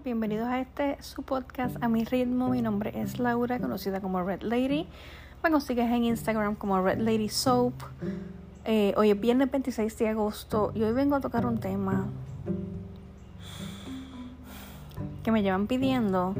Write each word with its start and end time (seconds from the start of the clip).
Bienvenidos 0.00 0.48
a 0.48 0.58
este 0.58 0.96
su 1.02 1.22
podcast 1.22 1.76
a 1.82 1.88
mi 1.88 2.04
ritmo. 2.04 2.48
Mi 2.48 2.62
nombre 2.62 2.98
es 2.98 3.18
Laura, 3.18 3.58
conocida 3.58 4.00
como 4.00 4.22
Red 4.22 4.40
Lady. 4.40 4.88
Me 5.44 5.50
consigues 5.50 5.90
en 5.90 6.04
Instagram 6.04 6.54
como 6.54 6.80
Red 6.80 6.98
Lady 6.98 7.28
Soap. 7.28 7.74
Eh, 8.64 8.94
hoy 8.96 9.10
es 9.10 9.20
viernes 9.20 9.50
26 9.50 9.98
de 9.98 10.08
agosto 10.08 10.72
y 10.74 10.82
hoy 10.82 10.92
vengo 10.92 11.14
a 11.14 11.20
tocar 11.20 11.44
un 11.44 11.58
tema 11.60 12.06
que 15.22 15.30
me 15.30 15.42
llevan 15.42 15.66
pidiendo. 15.66 16.34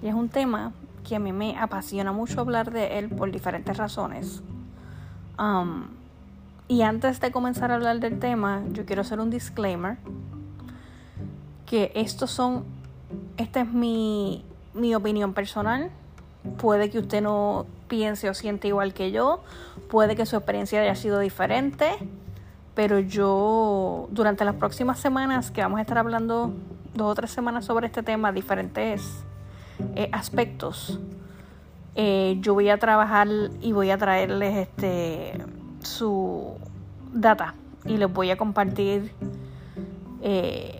Y 0.00 0.06
es 0.06 0.14
un 0.14 0.28
tema 0.28 0.72
que 1.06 1.16
a 1.16 1.18
mí 1.18 1.32
me 1.32 1.58
apasiona 1.58 2.12
mucho 2.12 2.40
hablar 2.40 2.70
de 2.70 3.00
él 3.00 3.08
por 3.08 3.32
diferentes 3.32 3.76
razones. 3.76 4.40
Um, 5.36 5.88
y 6.68 6.82
antes 6.82 7.18
de 7.20 7.32
comenzar 7.32 7.72
a 7.72 7.74
hablar 7.74 7.98
del 7.98 8.20
tema, 8.20 8.62
yo 8.70 8.86
quiero 8.86 9.02
hacer 9.02 9.18
un 9.18 9.30
disclaimer 9.30 9.98
que 11.68 11.92
estos 11.94 12.30
son, 12.30 12.64
esta 13.36 13.60
es 13.60 13.72
mi, 13.72 14.44
mi 14.74 14.94
opinión 14.94 15.34
personal. 15.34 15.90
Puede 16.56 16.90
que 16.90 16.98
usted 16.98 17.20
no 17.20 17.66
piense 17.88 18.28
o 18.30 18.34
siente 18.34 18.68
igual 18.68 18.94
que 18.94 19.10
yo, 19.10 19.42
puede 19.90 20.16
que 20.16 20.24
su 20.26 20.36
experiencia 20.36 20.80
haya 20.80 20.94
sido 20.94 21.18
diferente, 21.18 21.90
pero 22.74 23.00
yo 23.00 24.08
durante 24.12 24.44
las 24.44 24.54
próximas 24.54 24.98
semanas 24.98 25.50
que 25.50 25.62
vamos 25.62 25.78
a 25.78 25.82
estar 25.82 25.98
hablando 25.98 26.52
dos 26.94 27.12
o 27.12 27.14
tres 27.14 27.30
semanas 27.30 27.64
sobre 27.64 27.86
este 27.86 28.02
tema, 28.02 28.32
diferentes 28.32 29.24
eh, 29.96 30.08
aspectos, 30.12 31.00
eh, 31.94 32.36
yo 32.40 32.54
voy 32.54 32.68
a 32.68 32.78
trabajar 32.78 33.28
y 33.60 33.72
voy 33.72 33.90
a 33.90 33.98
traerles 33.98 34.68
este 34.68 35.44
su 35.82 36.54
data 37.12 37.54
y 37.84 37.96
les 37.96 38.12
voy 38.12 38.30
a 38.30 38.36
compartir 38.36 39.12
eh, 40.22 40.77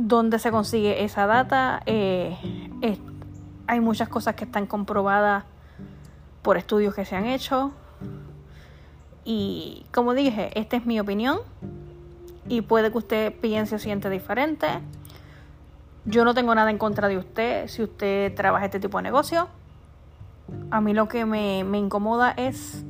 dónde 0.00 0.38
se 0.38 0.50
consigue 0.50 1.04
esa 1.04 1.26
data. 1.26 1.82
Eh, 1.86 2.36
hay 3.66 3.80
muchas 3.80 4.08
cosas 4.08 4.34
que 4.34 4.44
están 4.44 4.66
comprobadas 4.66 5.44
por 6.42 6.56
estudios 6.56 6.94
que 6.94 7.04
se 7.04 7.16
han 7.16 7.26
hecho. 7.26 7.72
Y 9.24 9.86
como 9.92 10.14
dije, 10.14 10.58
esta 10.58 10.76
es 10.76 10.86
mi 10.86 10.98
opinión. 10.98 11.38
Y 12.48 12.62
puede 12.62 12.90
que 12.90 12.98
usted 12.98 13.34
piense 13.40 13.76
o 13.76 13.78
siente 13.78 14.10
diferente. 14.10 14.66
Yo 16.06 16.24
no 16.24 16.34
tengo 16.34 16.54
nada 16.54 16.70
en 16.70 16.78
contra 16.78 17.06
de 17.08 17.18
usted 17.18 17.68
si 17.68 17.82
usted 17.82 18.34
trabaja 18.34 18.64
este 18.64 18.80
tipo 18.80 18.98
de 18.98 19.02
negocio. 19.02 19.48
A 20.70 20.80
mí 20.80 20.94
lo 20.94 21.08
que 21.08 21.26
me, 21.26 21.60
incomoda 21.78 22.32
es 22.32 22.84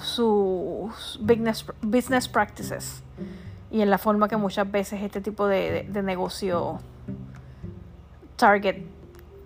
sus 0.00 1.20
business 1.82 2.28
practices 2.28 3.02
y 3.70 3.82
en 3.82 3.90
la 3.90 3.98
forma 3.98 4.28
que 4.28 4.36
muchas 4.36 4.70
veces 4.70 5.02
este 5.02 5.20
tipo 5.20 5.46
de, 5.46 5.86
de, 5.88 6.02
negocio 6.02 6.80
target 8.36 8.84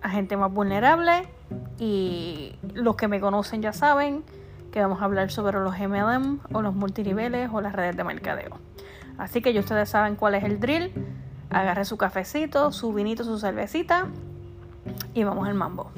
a 0.01 0.09
gente 0.09 0.37
más 0.37 0.51
vulnerable 0.51 1.27
y 1.79 2.55
los 2.73 2.95
que 2.95 3.07
me 3.07 3.19
conocen 3.19 3.61
ya 3.61 3.73
saben 3.73 4.23
que 4.71 4.81
vamos 4.81 5.01
a 5.01 5.05
hablar 5.05 5.31
sobre 5.31 5.59
los 5.59 5.77
MLM 5.77 6.39
o 6.53 6.61
los 6.61 6.73
multiniveles 6.73 7.49
o 7.53 7.61
las 7.61 7.73
redes 7.73 7.95
de 7.95 8.03
mercadeo. 8.03 8.59
Así 9.17 9.41
que 9.41 9.53
ya 9.53 9.61
ustedes 9.61 9.89
saben 9.89 10.15
cuál 10.15 10.35
es 10.35 10.43
el 10.43 10.59
drill. 10.59 10.91
Agarre 11.49 11.85
su 11.85 11.95
cafecito, 11.95 12.71
su 12.71 12.91
vinito, 12.91 13.23
su 13.23 13.37
cervecita 13.39 14.07
y 15.13 15.23
vamos 15.23 15.47
al 15.47 15.53
mambo. 15.53 15.91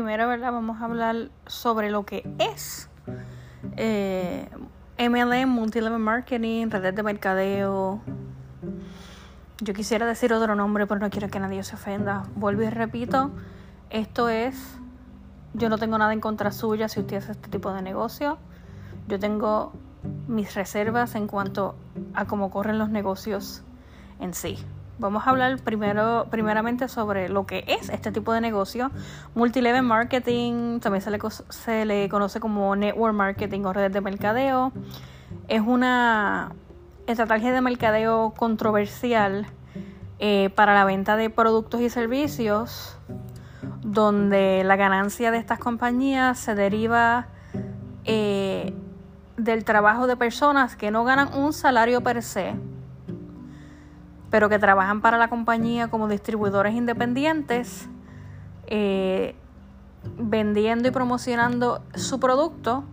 Primero, 0.00 0.28
¿verdad? 0.28 0.50
Vamos 0.50 0.80
a 0.80 0.86
hablar 0.86 1.28
sobre 1.46 1.90
lo 1.90 2.06
que 2.06 2.26
es 2.38 2.88
eh, 3.76 4.48
MLM, 4.98 5.46
Multilevel 5.46 5.98
Marketing, 5.98 6.70
redes 6.70 6.94
de 6.94 7.02
mercadeo. 7.02 8.00
Yo 9.60 9.74
quisiera 9.74 10.06
decir 10.06 10.32
otro 10.32 10.54
nombre, 10.54 10.86
pero 10.86 11.00
no 11.00 11.10
quiero 11.10 11.28
que 11.28 11.38
nadie 11.38 11.62
se 11.64 11.74
ofenda. 11.74 12.22
Vuelvo 12.34 12.62
y 12.62 12.70
repito, 12.70 13.30
esto 13.90 14.30
es, 14.30 14.78
yo 15.52 15.68
no 15.68 15.76
tengo 15.76 15.98
nada 15.98 16.14
en 16.14 16.20
contra 16.20 16.50
suya 16.50 16.88
si 16.88 17.00
usted 17.00 17.18
hace 17.18 17.32
este 17.32 17.50
tipo 17.50 17.70
de 17.70 17.82
negocio. 17.82 18.38
Yo 19.06 19.18
tengo 19.18 19.74
mis 20.28 20.54
reservas 20.54 21.14
en 21.14 21.26
cuanto 21.26 21.74
a 22.14 22.24
cómo 22.24 22.50
corren 22.50 22.78
los 22.78 22.88
negocios 22.88 23.64
en 24.18 24.32
sí. 24.32 24.56
Vamos 25.00 25.26
a 25.26 25.30
hablar 25.30 25.58
primero, 25.60 26.26
primeramente 26.30 26.86
sobre 26.86 27.30
lo 27.30 27.46
que 27.46 27.64
es 27.66 27.88
este 27.88 28.12
tipo 28.12 28.34
de 28.34 28.42
negocio. 28.42 28.90
Multilevel 29.34 29.82
marketing, 29.82 30.78
también 30.80 31.00
se 31.00 31.86
le, 31.86 32.08
conoce 32.10 32.38
como 32.38 32.76
network 32.76 33.14
marketing 33.14 33.62
o 33.62 33.72
redes 33.72 33.94
de 33.94 34.02
mercadeo. 34.02 34.72
Es 35.48 35.62
una 35.62 36.52
estrategia 37.06 37.50
de 37.50 37.62
mercadeo 37.62 38.34
controversial 38.36 39.46
eh, 40.18 40.50
para 40.54 40.74
la 40.74 40.84
venta 40.84 41.16
de 41.16 41.30
productos 41.30 41.80
y 41.80 41.88
servicios, 41.88 42.98
donde 43.80 44.64
la 44.66 44.76
ganancia 44.76 45.30
de 45.30 45.38
estas 45.38 45.58
compañías 45.58 46.38
se 46.38 46.54
deriva 46.54 47.28
eh, 48.04 48.74
del 49.38 49.64
trabajo 49.64 50.06
de 50.06 50.18
personas 50.18 50.76
que 50.76 50.90
no 50.90 51.04
ganan 51.04 51.32
un 51.32 51.54
salario 51.54 52.02
per 52.02 52.22
se 52.22 52.54
pero 54.30 54.48
que 54.48 54.58
trabajan 54.58 55.00
para 55.00 55.18
la 55.18 55.28
compañía 55.28 55.88
como 55.88 56.08
distribuidores 56.08 56.74
independientes, 56.74 57.88
eh, 58.68 59.34
vendiendo 60.16 60.88
y 60.88 60.90
promocionando 60.92 61.82
su 61.94 62.20
producto 62.20 62.84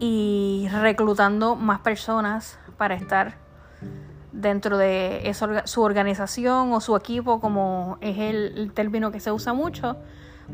y 0.00 0.68
reclutando 0.70 1.56
más 1.56 1.80
personas 1.80 2.58
para 2.76 2.94
estar 2.94 3.36
dentro 4.32 4.78
de 4.78 5.32
su 5.64 5.82
organización 5.82 6.72
o 6.72 6.80
su 6.80 6.96
equipo, 6.96 7.40
como 7.40 7.98
es 8.00 8.18
el, 8.18 8.72
término 8.72 9.10
que 9.10 9.20
se 9.20 9.32
usa 9.32 9.52
mucho, 9.52 9.96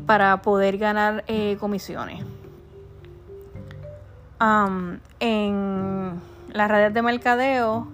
para 0.05 0.41
poder 0.41 0.77
ganar 0.77 1.23
eh, 1.27 1.57
comisiones. 1.59 2.23
en 5.19 6.21
las 6.51 6.71
redes 6.71 6.93
de 6.93 7.01
mercadeo 7.01 7.87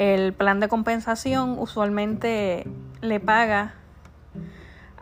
el 0.00 0.32
plan 0.32 0.60
de 0.60 0.68
compensación 0.68 1.56
usualmente 1.58 2.66
le 3.02 3.20
paga 3.20 3.74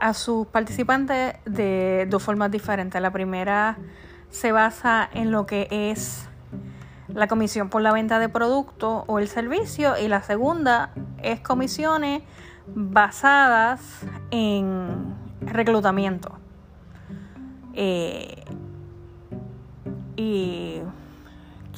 a 0.01 0.13
sus 0.13 0.49
participantes 0.49 1.37
de 1.45 2.09
dos 2.11 2.21
formas 2.21 2.51
diferentes. 2.51 3.01
La 3.01 3.13
primera 3.13 3.79
se 4.31 4.51
basa 4.51 5.09
en 5.13 5.31
lo 5.31 5.47
que 5.47 5.69
es 5.71 6.29
la 7.07 7.29
comisión 7.29 7.69
por 7.69 7.81
la 7.81 7.93
venta 7.93 8.19
de 8.19 8.29
producto 8.29 9.05
o 9.07 9.21
el 9.21 9.29
servicio 9.29 9.97
y 9.97 10.09
la 10.09 10.21
segunda 10.23 10.91
es 11.23 11.39
comisiones 11.43 12.25
basadas 12.67 14.05
en 14.33 15.15
reclutamiento. 15.43 16.41
Eh, 17.73 18.43
y 20.17 20.81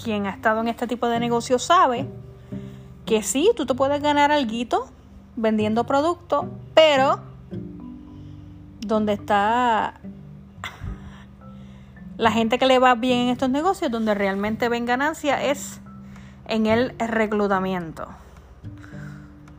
quien 0.02 0.26
ha 0.26 0.31
estado 0.31 0.62
en 0.62 0.69
este 0.69 0.87
tipo 0.87 1.06
de 1.06 1.20
negocio 1.20 1.58
sabe 1.58 2.08
que 3.06 3.22
sí, 3.22 3.50
tú 3.56 3.66
te 3.66 3.75
puedes 3.75 4.03
ganar 4.03 4.31
algo 4.33 4.88
vendiendo 5.37 5.84
productos, 5.84 6.47
pero 6.75 7.21
donde 8.81 9.12
está 9.12 10.00
la 12.16 12.31
gente 12.31 12.59
que 12.59 12.66
le 12.66 12.78
va 12.78 12.94
bien 12.94 13.21
en 13.21 13.28
estos 13.31 13.49
negocios, 13.49 13.91
donde 13.91 14.15
realmente 14.15 14.69
ven 14.69 14.84
ganancia, 14.84 15.43
es 15.43 15.81
en 16.47 16.66
el 16.66 16.94
reclutamiento. 16.99 18.09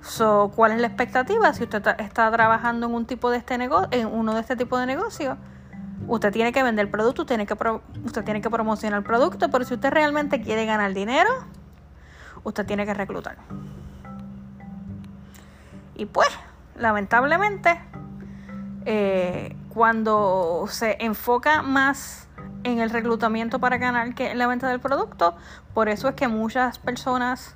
So, 0.01 0.51
¿Cuál 0.55 0.73
es 0.73 0.81
la 0.81 0.87
expectativa? 0.87 1.53
Si 1.53 1.63
usted 1.63 1.83
está 1.99 2.31
trabajando 2.31 2.87
en 2.87 2.93
un 2.93 3.05
tipo 3.05 3.29
de 3.31 3.37
este 3.37 3.57
negocio, 3.57 3.87
en 3.91 4.07
uno 4.07 4.33
de 4.33 4.41
este 4.41 4.55
tipo 4.55 4.77
de 4.77 4.85
negocios, 4.85 5.37
usted 6.07 6.31
tiene 6.31 6.51
que 6.51 6.61
vender 6.63 6.91
producto, 6.91 7.21
usted 7.23 7.35
tiene 7.37 7.47
que, 7.47 7.55
usted 8.03 8.23
tiene 8.23 8.41
que 8.41 8.49
promocionar 8.49 8.99
el 8.99 9.05
producto, 9.05 9.49
pero 9.49 9.63
si 9.63 9.75
usted 9.75 9.89
realmente 9.89 10.41
quiere 10.41 10.65
ganar 10.65 10.93
dinero, 10.93 11.29
usted 12.43 12.65
tiene 12.65 12.85
que 12.85 12.93
reclutar. 12.93 13.37
Y 15.95 16.05
pues, 16.05 16.29
lamentablemente, 16.75 17.79
eh, 18.85 19.55
cuando 19.69 20.65
se 20.67 20.97
enfoca 20.99 21.61
más 21.61 22.27
en 22.63 22.79
el 22.79 22.89
reclutamiento 22.89 23.59
para 23.59 23.77
ganar 23.77 24.15
que 24.15 24.31
en 24.31 24.37
la 24.37 24.47
venta 24.47 24.67
del 24.69 24.79
producto, 24.79 25.35
por 25.73 25.89
eso 25.89 26.09
es 26.09 26.15
que 26.15 26.27
muchas 26.27 26.79
personas 26.79 27.55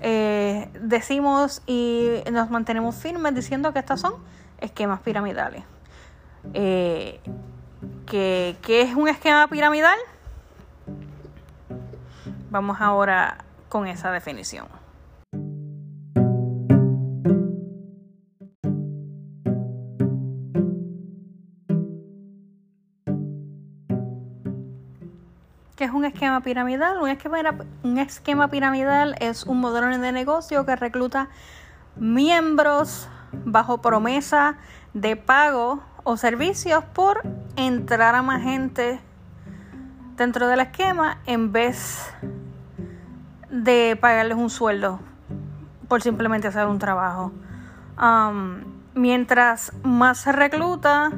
eh, 0.00 0.70
decimos 0.80 1.62
y 1.66 2.22
nos 2.30 2.50
mantenemos 2.50 2.94
firmes 2.94 3.34
diciendo 3.34 3.72
que 3.72 3.78
estas 3.78 4.00
son 4.00 4.14
esquemas 4.60 5.00
piramidales. 5.00 5.64
Eh, 6.54 7.20
¿Qué 8.06 8.56
es 8.66 8.94
un 8.94 9.08
esquema 9.08 9.48
piramidal? 9.48 9.98
Vamos 12.50 12.78
ahora 12.80 13.45
con 13.76 13.86
esa 13.86 14.10
definición. 14.10 14.68
es 25.78 25.90
un 25.90 26.06
esquema 26.06 26.40
piramidal? 26.40 27.02
Un 27.02 27.10
esquema, 27.10 27.54
un 27.82 27.98
esquema 27.98 28.48
piramidal 28.48 29.14
es 29.20 29.44
un 29.44 29.60
modelo 29.60 29.88
de 29.98 30.10
negocio 30.10 30.64
que 30.64 30.74
recluta 30.74 31.28
miembros 31.96 33.10
bajo 33.44 33.82
promesa 33.82 34.56
de 34.94 35.16
pago 35.16 35.82
o 36.02 36.16
servicios 36.16 36.82
por 36.82 37.20
entrar 37.56 38.14
a 38.14 38.22
más 38.22 38.42
gente 38.42 39.00
dentro 40.16 40.48
del 40.48 40.60
esquema 40.60 41.18
en 41.26 41.52
vez 41.52 42.10
de 43.56 43.96
pagarles 44.00 44.36
un 44.36 44.50
sueldo 44.50 45.00
por 45.88 46.02
simplemente 46.02 46.48
hacer 46.48 46.66
un 46.66 46.78
trabajo. 46.78 47.32
Um, 48.00 48.64
mientras 48.94 49.72
más 49.82 50.18
se 50.18 50.32
recluta, 50.32 51.12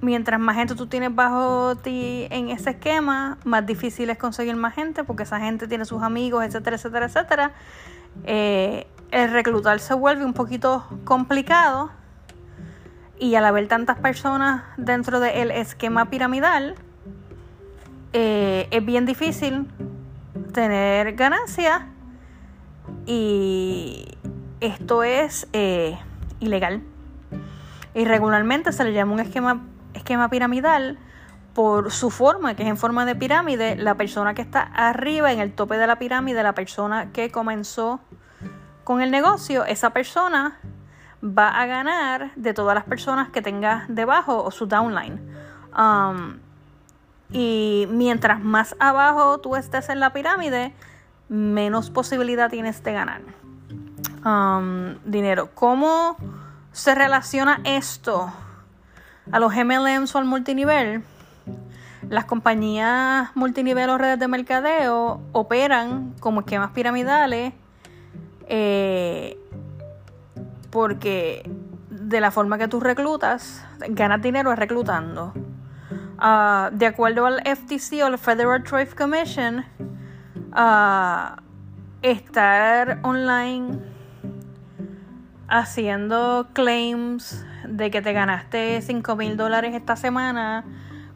mientras 0.00 0.40
más 0.40 0.56
gente 0.56 0.74
tú 0.74 0.86
tienes 0.86 1.14
bajo 1.14 1.76
ti 1.76 2.26
en 2.30 2.48
ese 2.48 2.70
esquema, 2.70 3.38
más 3.44 3.64
difícil 3.64 4.10
es 4.10 4.18
conseguir 4.18 4.56
más 4.56 4.74
gente 4.74 5.04
porque 5.04 5.22
esa 5.22 5.38
gente 5.38 5.68
tiene 5.68 5.84
sus 5.84 6.02
amigos, 6.02 6.44
etcétera, 6.44 6.76
etcétera, 6.76 7.06
etcétera. 7.06 7.52
Eh, 8.24 8.86
el 9.12 9.30
reclutar 9.30 9.78
se 9.78 9.94
vuelve 9.94 10.24
un 10.24 10.32
poquito 10.32 10.84
complicado 11.04 11.90
y 13.18 13.36
al 13.36 13.44
haber 13.44 13.68
tantas 13.68 13.98
personas 13.98 14.64
dentro 14.76 15.20
del 15.20 15.52
esquema 15.52 16.06
piramidal, 16.10 16.74
eh, 18.12 18.66
es 18.70 18.84
bien 18.84 19.06
difícil 19.06 19.66
tener 20.52 21.14
ganancias 21.14 21.82
y 23.06 24.06
esto 24.60 25.02
es 25.02 25.48
eh, 25.52 25.98
ilegal. 26.40 26.82
Y 27.94 28.04
regularmente 28.04 28.72
se 28.72 28.84
le 28.84 28.92
llama 28.92 29.12
un 29.12 29.20
esquema, 29.20 29.62
esquema 29.94 30.30
piramidal 30.30 30.98
por 31.54 31.90
su 31.90 32.10
forma, 32.10 32.54
que 32.54 32.62
es 32.62 32.68
en 32.68 32.76
forma 32.76 33.04
de 33.04 33.14
pirámide. 33.14 33.76
La 33.76 33.96
persona 33.96 34.34
que 34.34 34.42
está 34.42 34.62
arriba, 34.62 35.32
en 35.32 35.40
el 35.40 35.52
tope 35.52 35.76
de 35.76 35.86
la 35.86 35.96
pirámide, 35.96 36.42
la 36.42 36.54
persona 36.54 37.12
que 37.12 37.30
comenzó 37.30 38.00
con 38.84 39.00
el 39.00 39.10
negocio, 39.10 39.64
esa 39.64 39.90
persona 39.90 40.58
va 41.22 41.48
a 41.48 41.66
ganar 41.66 42.32
de 42.34 42.54
todas 42.54 42.74
las 42.74 42.84
personas 42.84 43.28
que 43.30 43.42
tenga 43.42 43.84
debajo 43.88 44.42
o 44.42 44.50
su 44.50 44.66
downline. 44.66 45.20
Um, 45.76 46.38
y 47.32 47.86
mientras 47.90 48.40
más 48.40 48.76
abajo 48.78 49.38
tú 49.38 49.56
estés 49.56 49.88
en 49.88 50.00
la 50.00 50.12
pirámide, 50.12 50.74
menos 51.28 51.90
posibilidad 51.90 52.50
tienes 52.50 52.82
de 52.82 52.92
ganar 52.92 53.22
um, 54.24 54.96
dinero. 55.04 55.50
¿Cómo 55.54 56.16
se 56.72 56.94
relaciona 56.94 57.60
esto 57.64 58.32
a 59.30 59.38
los 59.38 59.54
MLMs 59.54 60.14
o 60.14 60.18
al 60.18 60.24
multinivel? 60.26 61.02
Las 62.08 62.26
compañías 62.26 63.34
multinivel 63.34 63.88
o 63.90 63.96
redes 63.96 64.18
de 64.18 64.28
mercadeo 64.28 65.20
operan 65.32 66.14
como 66.20 66.40
esquemas 66.40 66.72
piramidales 66.72 67.54
eh, 68.46 69.38
porque 70.70 71.48
de 71.88 72.20
la 72.20 72.30
forma 72.30 72.58
que 72.58 72.68
tú 72.68 72.80
reclutas, 72.80 73.64
ganas 73.88 74.20
dinero 74.20 74.54
reclutando. 74.54 75.32
Ah, 76.24 76.70
de 76.72 76.86
acuerdo 76.86 77.26
al 77.26 77.40
FTC 77.40 78.00
o 78.04 78.06
el 78.06 78.16
Federal 78.16 78.62
Trade 78.62 78.94
Commission, 78.94 79.64
uh, 80.52 81.34
estar 82.00 83.00
online 83.02 83.80
haciendo 85.48 86.46
claims 86.52 87.44
de 87.66 87.90
que 87.90 88.02
te 88.02 88.12
ganaste 88.12 88.80
5 88.82 89.16
mil 89.16 89.36
dólares 89.36 89.74
esta 89.74 89.96
semana 89.96 90.64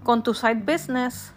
con 0.03 0.25
tu 0.25 0.35
side 0.35 0.65
business 0.67 1.33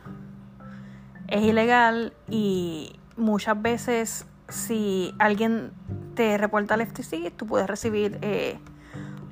es 1.28 1.44
ilegal 1.44 2.14
y 2.28 3.00
muchas 3.18 3.62
veces 3.62 4.26
si 4.48 5.14
alguien 5.20 5.74
te 6.16 6.40
reporta 6.40 6.74
al 6.74 6.88
FTC 6.88 7.32
tú 7.38 7.46
puedes 7.46 7.68
recibir 7.68 8.18
eh, 8.24 8.58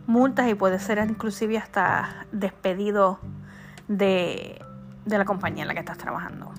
multas 0.05 0.47
y 0.47 0.53
puedes 0.53 0.83
ser 0.83 0.99
inclusive 0.99 1.57
hasta 1.57 2.27
despedido 2.31 3.19
de, 3.87 4.59
de 5.05 5.17
la 5.17 5.25
compañía 5.25 5.63
en 5.63 5.67
la 5.67 5.73
que 5.73 5.79
estás 5.79 5.97
trabajando. 5.97 6.51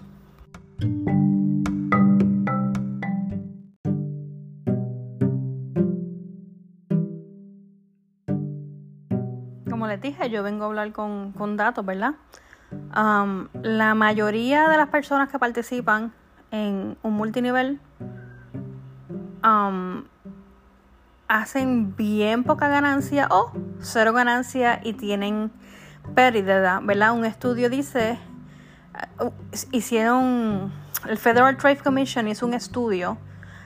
Como 9.70 9.86
les 9.86 10.00
dije, 10.00 10.30
yo 10.30 10.42
vengo 10.42 10.64
a 10.64 10.66
hablar 10.66 10.92
con, 10.92 11.56
datos, 11.56 11.84
¿verdad? 11.84 12.14
La 13.62 13.94
mayoría 13.94 14.68
de 14.68 14.76
las 14.76 14.88
personas 14.88 15.28
que 15.28 15.38
participan 15.38 16.12
en 16.50 16.96
un 17.02 17.12
multinivel 17.12 17.80
hacen 21.28 21.94
bien 21.96 22.44
poca 22.44 22.68
ganancia 22.68 23.28
o 23.30 23.52
cero 23.80 24.12
ganancia 24.12 24.80
y 24.82 24.94
tienen 24.94 25.52
pérdida, 26.14 26.80
¿verdad? 26.82 27.12
Un 27.12 27.24
estudio 27.24 27.70
dice, 27.70 28.18
uh, 29.20 29.30
hicieron, 29.72 30.72
el 31.08 31.18
Federal 31.18 31.56
Trade 31.56 31.78
Commission 31.78 32.28
hizo 32.28 32.46
un 32.46 32.54
estudio 32.54 33.18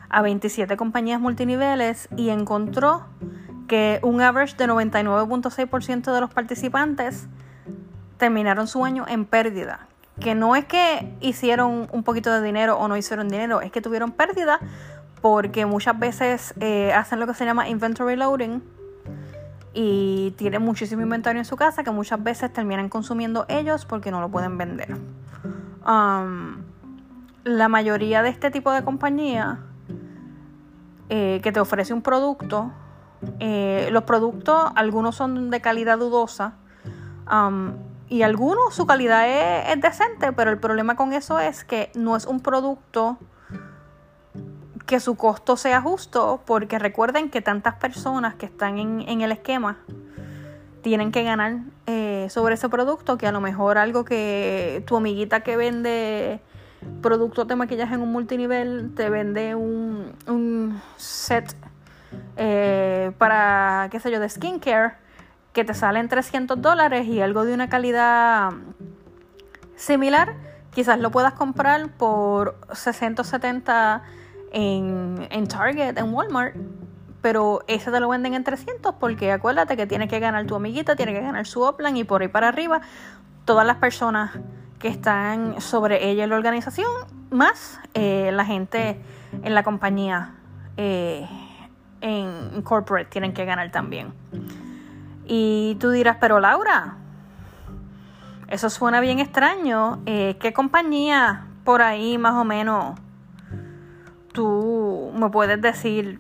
a 0.08 0.22
27 0.22 0.76
compañías 0.76 1.20
multiniveles 1.20 2.08
y 2.16 2.28
encontró 2.28 3.06
que 3.66 4.00
un 4.02 4.20
average 4.20 4.56
de 4.56 4.66
99.6% 4.68 6.12
de 6.12 6.20
los 6.20 6.30
participantes 6.32 7.26
terminaron 8.18 8.68
su 8.68 8.84
año 8.84 9.06
en 9.08 9.24
pérdida. 9.24 9.88
Que 10.20 10.34
no 10.34 10.54
es 10.54 10.66
que 10.66 11.16
hicieron 11.20 11.88
un 11.90 12.02
poquito 12.02 12.30
de 12.30 12.42
dinero 12.42 12.78
o 12.78 12.86
no 12.86 12.96
hicieron 12.96 13.28
dinero, 13.28 13.62
es 13.62 13.72
que 13.72 13.80
tuvieron 13.80 14.12
pérdida 14.12 14.60
porque 15.22 15.64
muchas 15.64 15.98
veces 15.98 16.52
eh, 16.60 16.92
hacen 16.92 17.18
lo 17.18 17.26
que 17.26 17.34
se 17.34 17.46
llama 17.46 17.68
inventory 17.68 18.16
loading 18.16 18.62
y 19.74 20.32
tienen 20.36 20.62
muchísimo 20.62 21.02
inventario 21.02 21.40
en 21.40 21.44
su 21.44 21.56
casa 21.56 21.82
que 21.82 21.90
muchas 21.90 22.22
veces 22.22 22.52
terminan 22.52 22.88
consumiendo 22.88 23.46
ellos 23.48 23.86
porque 23.86 24.10
no 24.10 24.20
lo 24.20 24.28
pueden 24.28 24.58
vender. 24.58 24.96
Um, 25.86 26.62
la 27.44 27.68
mayoría 27.68 28.22
de 28.22 28.28
este 28.28 28.50
tipo 28.50 28.70
de 28.72 28.84
compañía 28.84 29.60
eh, 31.08 31.40
que 31.42 31.52
te 31.52 31.60
ofrece 31.60 31.92
un 31.92 32.02
producto, 32.02 32.72
eh, 33.40 33.88
los 33.92 34.04
productos, 34.04 34.72
algunos 34.76 35.16
son 35.16 35.50
de 35.50 35.60
calidad 35.60 35.98
dudosa 35.98 36.54
um, 37.30 37.72
y 38.08 38.22
algunos 38.22 38.74
su 38.74 38.86
calidad 38.86 39.26
es 39.72 39.80
decente, 39.80 40.32
pero 40.32 40.50
el 40.50 40.58
problema 40.58 40.96
con 40.96 41.12
eso 41.12 41.40
es 41.40 41.64
que 41.64 41.90
no 41.94 42.16
es 42.16 42.26
un 42.26 42.40
producto 42.40 43.18
que 44.86 45.00
su 45.00 45.16
costo 45.16 45.56
sea 45.56 45.80
justo, 45.80 46.42
porque 46.46 46.78
recuerden 46.78 47.30
que 47.30 47.40
tantas 47.40 47.74
personas 47.76 48.34
que 48.34 48.46
están 48.46 48.78
en, 48.78 49.20
el 49.20 49.32
esquema 49.32 49.78
tienen 50.82 51.12
que 51.12 51.22
ganar 51.22 51.58
eh, 51.86 52.26
sobre 52.30 52.54
ese 52.54 52.68
producto, 52.68 53.16
que 53.16 53.26
a 53.26 53.32
lo 53.32 53.40
mejor 53.40 53.78
algo 53.78 54.04
que 54.04 54.82
tu 54.86 54.96
amiguita 54.96 55.40
que 55.40 55.56
vende 55.56 56.40
productos 57.00 57.46
de 57.46 57.56
maquillaje 57.56 57.94
en 57.94 58.00
un 58.00 58.10
multinivel 58.10 58.92
te 58.96 59.08
vende 59.08 59.54
un, 59.54 60.12
un 60.26 60.80
set 60.96 61.54
eh, 62.36 63.12
para, 63.18 63.88
qué 63.90 64.00
sé 64.00 64.10
yo, 64.10 64.18
de 64.18 64.28
skincare 64.28 64.94
que 65.52 65.64
te 65.64 65.74
sale 65.74 66.00
en 66.00 66.08
300 66.08 66.60
dólares 66.60 67.06
y 67.06 67.20
algo 67.20 67.44
de 67.44 67.54
una 67.54 67.68
calidad 67.68 68.50
similar, 69.76 70.34
quizás 70.74 70.98
lo 70.98 71.10
puedas 71.10 71.34
comprar 71.34 71.88
por 71.90 72.56
670 72.72 74.02
en, 74.52 75.26
en 75.30 75.48
Target, 75.48 75.98
en 75.98 76.14
Walmart, 76.14 76.54
pero 77.20 77.62
ese 77.68 77.90
te 77.90 78.00
lo 78.00 78.08
venden 78.08 78.34
en 78.34 78.44
300 78.44 78.94
porque 78.96 79.32
acuérdate 79.32 79.76
que 79.76 79.86
tiene 79.86 80.08
que 80.08 80.20
ganar 80.20 80.46
tu 80.46 80.54
amiguita, 80.54 80.96
tiene 80.96 81.12
que 81.12 81.20
ganar 81.20 81.46
su 81.46 81.62
Oplan 81.62 81.96
y 81.96 82.04
por 82.04 82.22
ahí 82.22 82.28
para 82.28 82.48
arriba 82.48 82.80
todas 83.44 83.66
las 83.66 83.76
personas 83.76 84.32
que 84.78 84.88
están 84.88 85.60
sobre 85.60 86.10
ella 86.10 86.24
en 86.24 86.30
la 86.30 86.36
organización, 86.36 86.90
más 87.30 87.80
eh, 87.94 88.30
la 88.32 88.44
gente 88.44 89.00
en 89.42 89.54
la 89.54 89.62
compañía 89.62 90.34
eh, 90.76 91.26
en 92.00 92.62
corporate 92.62 93.06
tienen 93.06 93.32
que 93.32 93.44
ganar 93.44 93.70
también. 93.70 94.12
Y 95.24 95.76
tú 95.80 95.90
dirás, 95.90 96.16
pero 96.20 96.40
Laura, 96.40 96.96
eso 98.48 98.68
suena 98.68 99.00
bien 99.00 99.20
extraño. 99.20 100.00
Eh, 100.04 100.36
¿Qué 100.40 100.52
compañía 100.52 101.46
por 101.64 101.80
ahí 101.80 102.18
más 102.18 102.34
o 102.34 102.44
menos 102.44 102.98
me 105.22 105.30
puedes 105.30 105.60
decir 105.60 106.18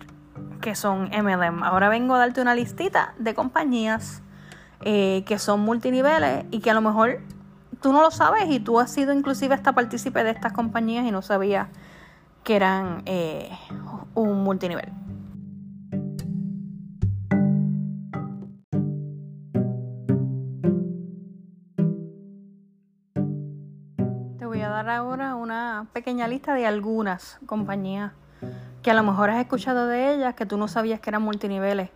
que 0.60 0.74
son 0.74 1.10
MLM. 1.10 1.64
Ahora 1.64 1.88
vengo 1.88 2.14
a 2.14 2.18
darte 2.18 2.40
una 2.40 2.54
listita 2.54 3.14
de 3.18 3.34
compañías 3.34 4.22
eh, 4.80 5.24
que 5.26 5.38
son 5.38 5.60
multiniveles 5.60 6.44
y 6.50 6.60
que 6.60 6.70
a 6.70 6.74
lo 6.74 6.80
mejor 6.80 7.20
tú 7.80 7.92
no 7.92 8.00
lo 8.00 8.10
sabes 8.10 8.48
y 8.48 8.60
tú 8.60 8.78
has 8.78 8.92
sido 8.92 9.12
inclusive 9.12 9.54
hasta 9.54 9.72
partícipe 9.72 10.22
de 10.22 10.30
estas 10.30 10.52
compañías 10.52 11.04
y 11.04 11.10
no 11.10 11.20
sabías 11.20 11.68
que 12.44 12.56
eran 12.56 13.02
eh, 13.06 13.50
un 14.14 14.44
multinivel. 14.44 14.92
ahora 24.90 25.36
una 25.36 25.86
pequeña 25.92 26.26
lista 26.26 26.54
de 26.54 26.66
algunas 26.66 27.38
compañías 27.46 28.12
que 28.82 28.90
a 28.90 28.94
lo 28.94 29.02
mejor 29.02 29.30
has 29.30 29.38
escuchado 29.38 29.86
de 29.86 30.14
ellas 30.14 30.34
que 30.34 30.44
tú 30.44 30.56
no 30.56 30.68
sabías 30.68 31.00
que 31.00 31.10
eran 31.10 31.22
multiniveles. 31.22 31.90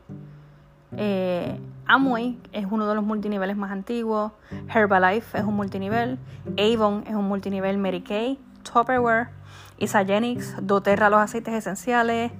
Eh, 0.96 1.58
Amway 1.86 2.38
es 2.52 2.66
uno 2.70 2.88
de 2.88 2.94
los 2.94 3.04
multiniveles 3.04 3.56
más 3.56 3.70
antiguos. 3.70 4.32
Herbalife 4.72 5.38
es 5.38 5.44
un 5.44 5.54
multinivel. 5.54 6.18
Avon 6.56 7.04
es 7.06 7.14
un 7.14 7.26
multinivel. 7.26 7.78
Mary 7.78 8.02
Kay, 8.02 8.38
Tupperware, 8.62 9.28
Isagenix, 9.78 10.54
doTERRA 10.62 11.10
los 11.10 11.20
aceites 11.20 11.54
esenciales. 11.54 12.32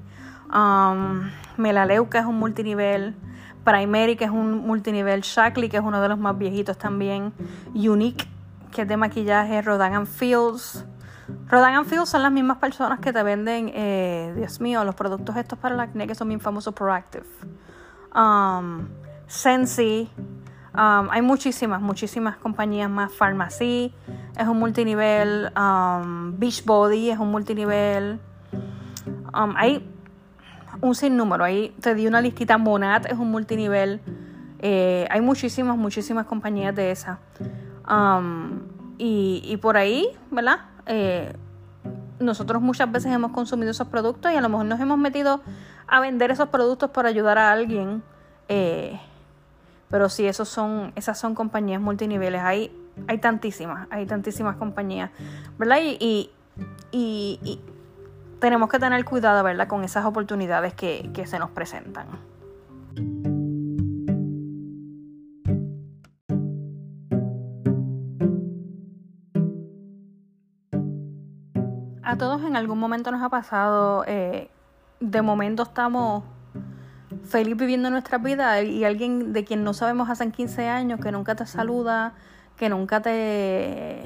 Um, 0.52 1.30
Melaleuca 1.56 2.20
es 2.20 2.24
un 2.26 2.38
multinivel. 2.38 3.16
Primary, 3.64 4.16
que 4.16 4.24
es 4.24 4.30
un 4.30 4.64
multinivel. 4.64 5.22
Shackley, 5.22 5.68
que 5.68 5.78
es 5.78 5.82
uno 5.82 6.00
de 6.00 6.08
los 6.08 6.18
más 6.18 6.38
viejitos 6.38 6.78
también. 6.78 7.32
Unique, 7.74 8.26
que 8.70 8.82
es 8.82 8.88
de 8.88 8.96
maquillaje. 8.96 9.60
Rodan 9.60 10.06
Fields. 10.06 10.86
Rodan 11.48 11.84
Fields 11.86 12.08
son 12.08 12.22
las 12.22 12.32
mismas 12.32 12.58
personas 12.58 13.00
que 13.00 13.12
te 13.12 13.22
venden, 13.22 13.70
eh, 13.74 14.32
Dios 14.36 14.60
mío, 14.60 14.84
los 14.84 14.94
productos 14.94 15.36
estos 15.36 15.58
para 15.58 15.74
el 15.74 15.80
acné 15.80 16.06
que 16.06 16.14
son 16.14 16.28
bien 16.28 16.40
famosos, 16.40 16.74
Proactive. 16.74 17.26
Um, 18.14 18.88
Sensi. 19.26 20.10
Um, 20.74 21.08
hay 21.10 21.22
muchísimas, 21.22 21.80
muchísimas 21.80 22.36
compañías 22.36 22.90
más. 22.90 23.12
Pharmacy 23.12 23.92
es 24.38 24.46
un 24.46 24.58
multinivel. 24.58 25.50
Um, 25.56 26.38
Beachbody 26.38 27.10
es 27.10 27.18
un 27.18 27.30
multinivel. 27.30 28.20
Um, 29.34 29.54
hay 29.56 29.90
un 30.80 30.94
sinnúmero. 30.94 31.44
Ahí 31.44 31.74
te 31.80 31.94
di 31.94 32.06
una 32.06 32.20
listita. 32.20 32.58
Monat 32.58 33.06
es 33.06 33.18
un 33.18 33.30
multinivel. 33.30 34.00
Eh, 34.58 35.06
hay 35.10 35.20
muchísimas, 35.20 35.76
muchísimas 35.76 36.26
compañías 36.26 36.74
de 36.74 36.90
esas. 36.90 37.18
Y, 38.98 39.58
por 39.60 39.76
ahí, 39.76 40.08
¿verdad? 40.30 40.60
Eh, 40.86 41.32
nosotros 42.18 42.62
muchas 42.62 42.90
veces 42.90 43.12
hemos 43.12 43.32
consumido 43.32 43.70
esos 43.70 43.88
productos 43.88 44.32
y 44.32 44.36
a 44.36 44.40
lo 44.40 44.48
mejor 44.48 44.66
nos 44.66 44.80
hemos 44.80 44.98
metido 44.98 45.40
a 45.86 46.00
vender 46.00 46.30
esos 46.30 46.48
productos 46.48 46.90
para 46.90 47.08
ayudar 47.08 47.38
a 47.38 47.52
alguien. 47.52 48.02
Eh, 48.48 48.98
pero 49.90 50.08
sí, 50.08 50.26
esos 50.26 50.48
son, 50.48 50.92
esas 50.96 51.18
son 51.18 51.34
compañías 51.34 51.80
multiniveles. 51.80 52.42
Hay, 52.42 52.76
hay 53.06 53.18
tantísimas, 53.18 53.86
hay 53.90 54.06
tantísimas 54.06 54.56
compañías, 54.56 55.10
¿verdad? 55.58 55.78
Y, 55.82 56.30
y, 56.90 57.60
tenemos 58.40 58.68
que 58.68 58.78
tener 58.78 59.02
cuidado, 59.04 59.42
¿verdad? 59.42 59.66
Con 59.66 59.82
esas 59.82 60.04
oportunidades 60.04 60.74
que, 60.74 61.10
que 61.14 61.26
se 61.26 61.38
nos 61.38 61.50
presentan. 61.50 62.06
A 72.06 72.16
todos 72.16 72.40
en 72.44 72.54
algún 72.54 72.78
momento 72.78 73.10
nos 73.10 73.20
ha 73.20 73.28
pasado, 73.28 74.04
eh, 74.06 74.48
de 75.00 75.22
momento 75.22 75.64
estamos 75.64 76.22
feliz 77.24 77.56
viviendo 77.56 77.90
nuestra 77.90 78.18
vida 78.18 78.62
y 78.62 78.84
alguien 78.84 79.32
de 79.32 79.44
quien 79.44 79.64
no 79.64 79.74
sabemos 79.74 80.08
hace 80.08 80.30
15 80.30 80.68
años, 80.68 81.00
que 81.00 81.10
nunca 81.10 81.34
te 81.34 81.46
saluda, 81.46 82.14
que 82.56 82.68
nunca 82.68 83.02
te 83.02 84.04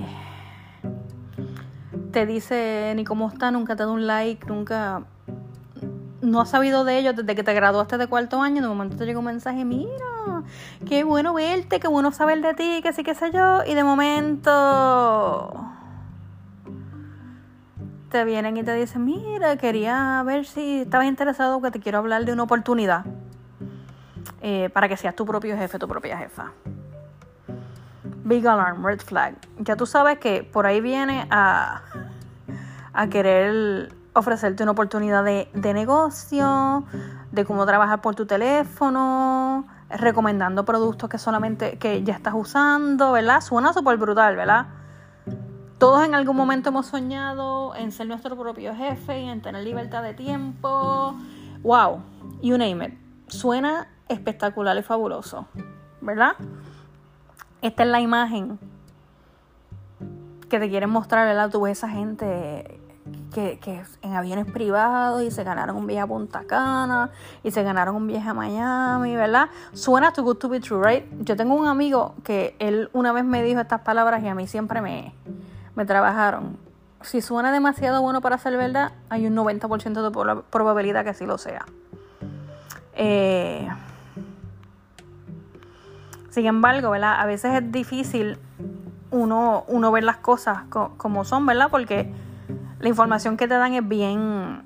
te 2.11 2.25
dice 2.25 2.95
ni 2.97 3.05
cómo 3.05 3.29
está, 3.29 3.51
nunca 3.51 3.77
te 3.77 3.83
da 3.83 3.91
un 3.91 4.07
like, 4.07 4.47
nunca 4.47 5.03
no 6.23 6.41
has 6.41 6.49
sabido 6.49 6.85
de 6.85 6.97
ellos 6.97 7.15
desde 7.15 7.35
que 7.35 7.43
te 7.43 7.53
graduaste 7.53 7.99
de 7.99 8.07
cuarto 8.07 8.41
año, 8.41 8.63
de 8.63 8.69
momento 8.69 8.97
te 8.97 9.05
llega 9.05 9.19
un 9.19 9.27
mensaje, 9.27 9.67
mira, 9.67 10.43
qué 10.87 11.05
bueno 11.05 11.35
verte, 11.35 11.81
qué 11.81 11.89
bueno 11.89 12.13
saber 12.13 12.41
de 12.41 12.55
ti, 12.55 12.81
que 12.83 12.95
sí, 12.95 13.03
qué 13.03 13.15
sé 13.15 13.31
yo, 13.31 13.63
y 13.67 13.75
de 13.75 13.85
momento 13.85 15.71
te 18.11 18.25
vienen 18.25 18.57
y 18.57 18.63
te 18.63 18.75
dicen, 18.75 19.05
mira, 19.05 19.57
quería 19.57 20.23
ver 20.25 20.45
si 20.45 20.83
estabas 20.83 21.07
interesado, 21.07 21.63
que 21.63 21.71
te 21.71 21.81
quiero 21.81 21.99
hablar 21.99 22.25
de 22.25 22.33
una 22.33 22.43
oportunidad 22.43 23.05
eh, 24.43 24.69
para 24.71 24.89
que 24.89 24.97
seas 24.97 25.15
tu 25.15 25.25
propio 25.25 25.57
jefe, 25.57 25.79
tu 25.79 25.89
propia 25.89 26.19
jefa. 26.19 26.53
Big 28.25 28.47
alarm, 28.47 28.85
red 28.85 29.01
flag. 29.01 29.35
Ya 29.59 29.77
tú 29.77 29.87
sabes 29.87 30.19
que 30.19 30.43
por 30.43 30.67
ahí 30.67 30.81
viene 30.81 31.27
a, 31.31 31.83
a 32.93 33.07
querer 33.09 33.95
ofrecerte 34.13 34.63
una 34.65 34.73
oportunidad 34.73 35.25
de, 35.25 35.49
de 35.55 35.73
negocio, 35.73 36.85
de 37.31 37.45
cómo 37.45 37.65
trabajar 37.65 38.01
por 38.01 38.17
tu 38.17 38.27
teléfono, 38.27 39.67
recomendando 39.89 40.65
productos 40.65 41.09
que 41.09 41.19
solamente 41.19 41.79
que 41.79 42.03
ya 42.03 42.15
estás 42.15 42.35
usando, 42.37 43.13
¿verdad? 43.13 43.41
Suena 43.41 43.73
súper 43.73 43.97
brutal, 43.99 44.37
¿verdad? 44.37 44.67
Todos 45.81 46.05
en 46.05 46.15
algún 46.15 46.37
momento 46.37 46.69
hemos 46.69 46.89
soñado 46.89 47.75
en 47.75 47.91
ser 47.91 48.07
nuestro 48.07 48.37
propio 48.37 48.75
jefe 48.75 49.23
y 49.23 49.31
en 49.31 49.41
tener 49.41 49.65
libertad 49.65 50.03
de 50.03 50.13
tiempo. 50.13 51.15
Wow, 51.63 52.03
you 52.43 52.59
name 52.59 52.85
it. 52.85 52.93
Suena 53.29 53.89
espectacular 54.07 54.77
y 54.77 54.83
fabuloso, 54.83 55.47
¿verdad? 56.03 56.33
Esta 57.63 57.85
es 57.85 57.89
la 57.89 57.99
imagen 57.99 58.59
que 60.51 60.61
te 60.61 60.69
quieren 60.69 60.91
mostrar, 60.91 61.27
¿verdad? 61.27 61.49
Tú 61.49 61.63
ves 61.63 61.79
esa 61.79 61.89
gente 61.89 62.79
que, 63.33 63.59
que, 63.59 63.83
en 64.03 64.13
aviones 64.13 64.53
privados 64.53 65.23
y 65.23 65.31
se 65.31 65.45
ganaron 65.45 65.77
un 65.77 65.87
viaje 65.87 66.03
a 66.03 66.07
Punta 66.07 66.45
Cana 66.47 67.11
y 67.43 67.53
se 67.53 67.63
ganaron 67.63 67.97
un 67.97 68.07
viaje 68.07 68.29
a 68.29 68.35
Miami, 68.35 69.17
¿verdad? 69.17 69.49
Suena 69.73 70.13
too 70.13 70.25
good 70.25 70.37
to 70.37 70.51
be 70.51 70.61
true, 70.61 70.87
right? 70.87 71.07
Yo 71.21 71.37
tengo 71.37 71.55
un 71.55 71.69
amigo 71.69 72.17
que 72.23 72.55
él 72.59 72.91
una 72.93 73.13
vez 73.13 73.25
me 73.25 73.43
dijo 73.43 73.63
estas 73.63 73.81
palabras 73.81 74.23
y 74.23 74.29
a 74.29 74.35
mí 74.35 74.47
siempre 74.47 74.83
me, 74.83 75.15
me 75.75 75.85
trabajaron. 75.85 76.59
Si 77.03 77.21
suena 77.23 77.53
demasiado 77.53 78.03
bueno 78.03 78.21
para 78.21 78.37
ser 78.39 78.57
verdad, 78.57 78.93
hay 79.09 79.27
un 79.27 79.35
90% 79.35 80.03
de 80.03 80.43
probabilidad 80.51 81.05
que 81.05 81.15
sí 81.15 81.25
lo 81.27 81.39
sea. 81.39 81.65
Eh, 82.95 83.69
sin 86.29 86.47
embargo, 86.47 86.91
¿verdad? 86.91 87.21
A 87.21 87.27
veces 87.27 87.55
es 87.55 87.73
difícil 87.73 88.39
uno, 89.11 89.65
uno 89.67 89.91
ver 89.91 90.05
las 90.05 90.19
cosas 90.19 90.65
como 90.69 91.25
son, 91.25 91.47
¿verdad? 91.47 91.69
Porque 91.71 92.13
la 92.79 92.89
información 92.89 93.37
que 93.37 93.49
te 93.49 93.55
dan 93.55 93.75
es 93.75 93.87
bien, 93.87 94.63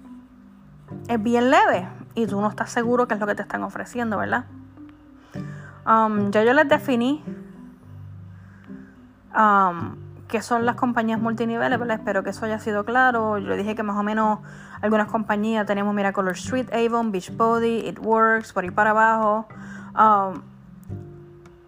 es 1.09 1.23
bien 1.23 1.51
leve 1.51 1.89
y 2.15 2.27
tú 2.27 2.41
no 2.41 2.49
estás 2.49 2.71
seguro 2.71 3.09
qué 3.09 3.15
es 3.15 3.21
lo 3.21 3.27
que 3.27 3.35
te 3.35 3.43
están 3.43 3.63
ofreciendo, 3.63 4.19
¿verdad? 4.19 4.45
Um, 5.87 6.31
ya 6.31 6.43
yo 6.43 6.55
les 6.55 6.69
definí 6.69 7.23
um, 9.37 9.97
qué 10.29 10.43
son 10.43 10.67
las 10.67 10.77
compañías 10.77 11.21
multiniveles, 11.21 11.79
¿verdad? 11.79 11.99
Espero 11.99 12.23
que 12.23 12.31
eso 12.31 12.45
haya 12.45 12.59
sido 12.59 12.85
claro. 12.85 13.39
Yo 13.39 13.57
dije 13.57 13.75
que 13.75 13.83
más 13.83 13.97
o 13.97 14.03
menos 14.03 14.41
algunas 14.81 15.09
compañías 15.09 15.67
tenemos 15.67 15.95
Miracolor 15.95 16.35
Street, 16.35 16.69
Avon, 16.73 17.13
Beachbody, 17.13 17.89
It 17.89 17.99
Works, 18.01 18.53
por 18.53 18.65
ahí 18.65 18.71
para 18.71 18.91
abajo. 18.91 19.47
Um, 19.99 20.43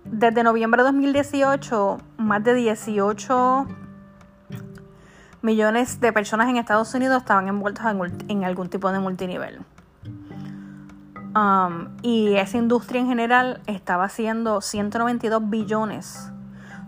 desde 0.05 0.43
noviembre 0.43 0.83
de 0.83 0.89
2018, 0.89 1.99
más 2.19 2.45
de 2.45 2.55
18 2.55 3.67
millones 5.43 6.01
de 6.01 6.13
personas 6.13 6.49
en 6.49 6.57
Estados 6.57 6.93
Unidos 6.95 7.19
estaban 7.19 7.49
envueltas 7.49 7.95
en, 8.29 8.45
algún 8.45 8.69
tipo 8.69 8.91
de 8.91 8.99
multinivel. 8.99 9.61
Um, 11.35 11.97
y 12.03 12.35
esa 12.35 12.57
industria 12.57 13.01
en 13.01 13.09
general 13.09 13.61
estaba 13.67 14.05
haciendo 14.05 14.61
192 14.61 15.51
billones 15.51 16.33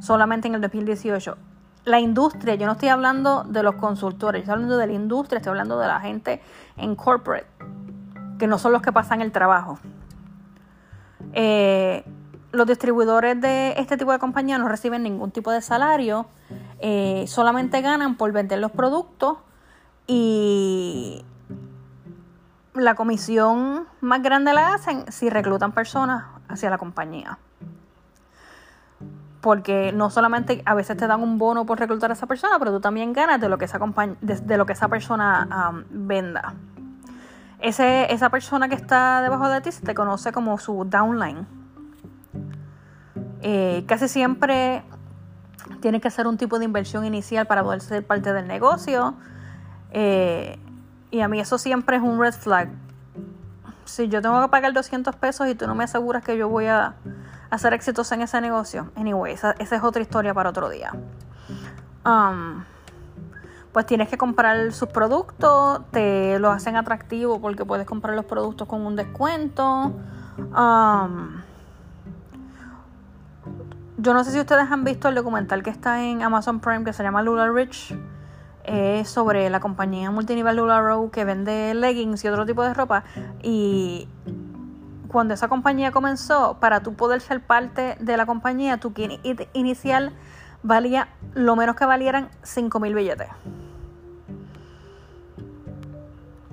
solamente 0.01 0.49
en 0.49 0.55
el 0.55 0.61
2018. 0.61 1.37
La 1.85 2.01
industria, 2.01 2.55
yo 2.55 2.67
no 2.67 2.73
estoy 2.73 2.89
hablando 2.89 3.45
de 3.45 3.63
los 3.63 3.77
consultores, 3.77 4.41
estoy 4.41 4.53
hablando 4.53 4.77
de 4.77 4.87
la 4.87 4.93
industria, 4.93 5.39
estoy 5.39 5.51
hablando 5.51 5.79
de 5.79 5.87
la 5.87 6.01
gente 6.01 6.43
en 6.77 6.95
corporate, 6.95 7.47
que 8.39 8.47
no 8.47 8.59
son 8.59 8.73
los 8.73 8.83
que 8.83 8.93
pasan 8.93 9.23
el 9.23 9.33
trabajo. 9.33 9.79
Eh, 11.33 12.05
los 12.53 12.67
distribuidores 12.67 13.41
de 13.41 13.75
este 13.79 13.97
tipo 13.97 14.13
de 14.13 14.19
compañías 14.19 14.59
no 14.59 14.69
reciben 14.69 15.03
ningún 15.03 15.31
tipo 15.31 15.51
de 15.51 15.61
salario, 15.61 16.27
eh, 16.81 17.25
solamente 17.27 17.81
ganan 17.81 18.17
por 18.17 18.33
vender 18.33 18.59
los 18.59 18.71
productos 18.71 19.39
y 20.07 21.25
la 22.75 22.95
comisión 22.95 23.87
más 24.01 24.23
grande 24.23 24.53
la 24.53 24.75
hacen 24.75 25.11
si 25.11 25.29
reclutan 25.29 25.73
personas 25.73 26.25
hacia 26.49 26.71
la 26.71 26.79
compañía. 26.79 27.39
Porque 29.41 29.93
no 29.93 30.11
solamente 30.11 30.63
a 30.67 30.75
veces 30.75 30.97
te 30.97 31.07
dan 31.07 31.23
un 31.23 31.39
bono 31.39 31.65
por 31.65 31.79
reclutar 31.79 32.11
a 32.11 32.15
esa 32.15 32.27
persona, 32.27 32.59
pero 32.59 32.73
tú 32.73 32.81
también 32.81 33.13
ganas 33.13 33.41
de 33.41 33.49
lo 33.49 33.57
que 33.57 33.67
esa, 33.67 33.79
de, 34.21 34.57
lo 34.57 34.67
que 34.67 34.73
esa 34.73 34.89
persona 34.89 35.85
venda. 35.91 36.55
Ese, 37.61 38.13
esa 38.13 38.31
persona 38.31 38.69
que 38.69 38.75
está 38.75 39.21
debajo 39.23 39.49
de 39.49 39.61
ti 39.61 39.73
se 39.73 39.85
te 39.85 39.95
conoce 39.95 40.33
como 40.33 40.59
su 40.59 40.85
downline 40.85 41.47
eh, 43.41 43.85
casi 43.87 44.09
siempre 44.09 44.83
tiene 45.81 46.01
que 46.01 46.09
hacer 46.09 46.27
un 46.27 46.37
tipo 46.37 46.59
de 46.59 46.65
inversión 46.65 47.05
inicial 47.05 47.47
para 47.47 47.63
poder 47.63 47.81
ser 47.81 48.07
parte 48.07 48.33
del 48.33 48.47
negocio. 48.47 49.15
Eh, 49.91 50.59
y 51.11 51.21
a 51.21 51.29
mí 51.29 51.41
eso 51.41 51.59
siempre 51.59 51.97
es 51.97 52.03
un 52.03 52.21
red 52.21 52.35
flag. 52.35 52.71
Si 53.85 54.09
yo 54.09 54.21
tengo 54.21 54.41
que 54.43 54.49
pagar 54.49 54.73
200 54.73 55.17
pesos 55.17 55.49
y 55.49 55.55
tú 55.55 55.67
no 55.67 55.75
me 55.75 55.85
aseguras 55.85 56.23
que 56.23 56.37
yo 56.37 56.49
voy 56.49 56.67
a, 56.67 56.95
ser 57.57 57.73
exitosa 57.73 58.15
en 58.15 58.21
ese 58.21 58.41
negocio, 58.43 58.91
anyway, 58.95 59.33
esa, 59.33 59.53
esa 59.53 59.77
es 59.77 59.83
otra 59.83 60.03
historia 60.03 60.35
para 60.35 60.51
otro 60.51 60.69
día. 60.69 60.93
Um, 62.05 62.65
pues 63.73 63.87
tienes 63.87 64.09
que 64.09 64.19
comprar 64.19 64.73
sus 64.73 64.89
productos, 64.89 65.83
te 65.91 66.39
los 66.39 66.55
hacen 66.55 66.77
atractivos 66.77 67.39
porque 67.39 67.65
puedes 67.65 67.87
comprar 67.87 68.15
los 68.17 68.25
productos 68.25 68.67
con 68.67 68.85
un 68.85 68.97
descuento. 68.97 69.93
Um, 70.39 71.43
yo 73.99 74.15
no 74.15 74.25
sé 74.25 74.33
si 74.33 74.41
ustedes 74.41 74.71
han 74.71 74.85
visto 74.85 75.09
el 75.09 75.15
documental 75.15 75.63
que 75.63 75.71
está 75.71 76.03
en 76.03 76.23
Amazon 76.23 76.61
Prime 76.61 76.85
que 76.85 76.93
se 76.93 77.03
llama 77.03 77.23
Lula 77.23 77.49
Rich. 77.51 77.97
Es 78.65 79.09
sobre 79.09 79.49
la 79.49 79.61
compañía 79.61 80.11
multinivel 80.11 80.57
Lula 80.57 80.81
Row 80.81 81.11
que 81.11 81.25
vende 81.25 81.73
leggings 81.75 82.23
y 82.25 82.29
otro 82.29 82.47
tipo 82.47 82.63
de 82.63 82.75
ropa. 82.75 83.05
Y 83.43 84.09
cuando 85.09 85.35
esa 85.35 85.49
compañía 85.49 85.91
comenzó, 85.91 86.59
para 86.61 86.81
tú 86.81 86.95
poder 86.95 87.21
ser 87.21 87.41
parte 87.41 87.97
de 87.99 88.17
la 88.17 88.27
compañía, 88.27 88.79
tu 88.79 88.93
kit 88.93 89.49
inicial 89.55 90.13
valía 90.63 91.09
lo 91.35 91.57
menos 91.57 91.77
que 91.77 91.87
valieran 91.87 92.29
5 92.43 92.79
mil 92.81 92.95
billetes. 92.95 93.29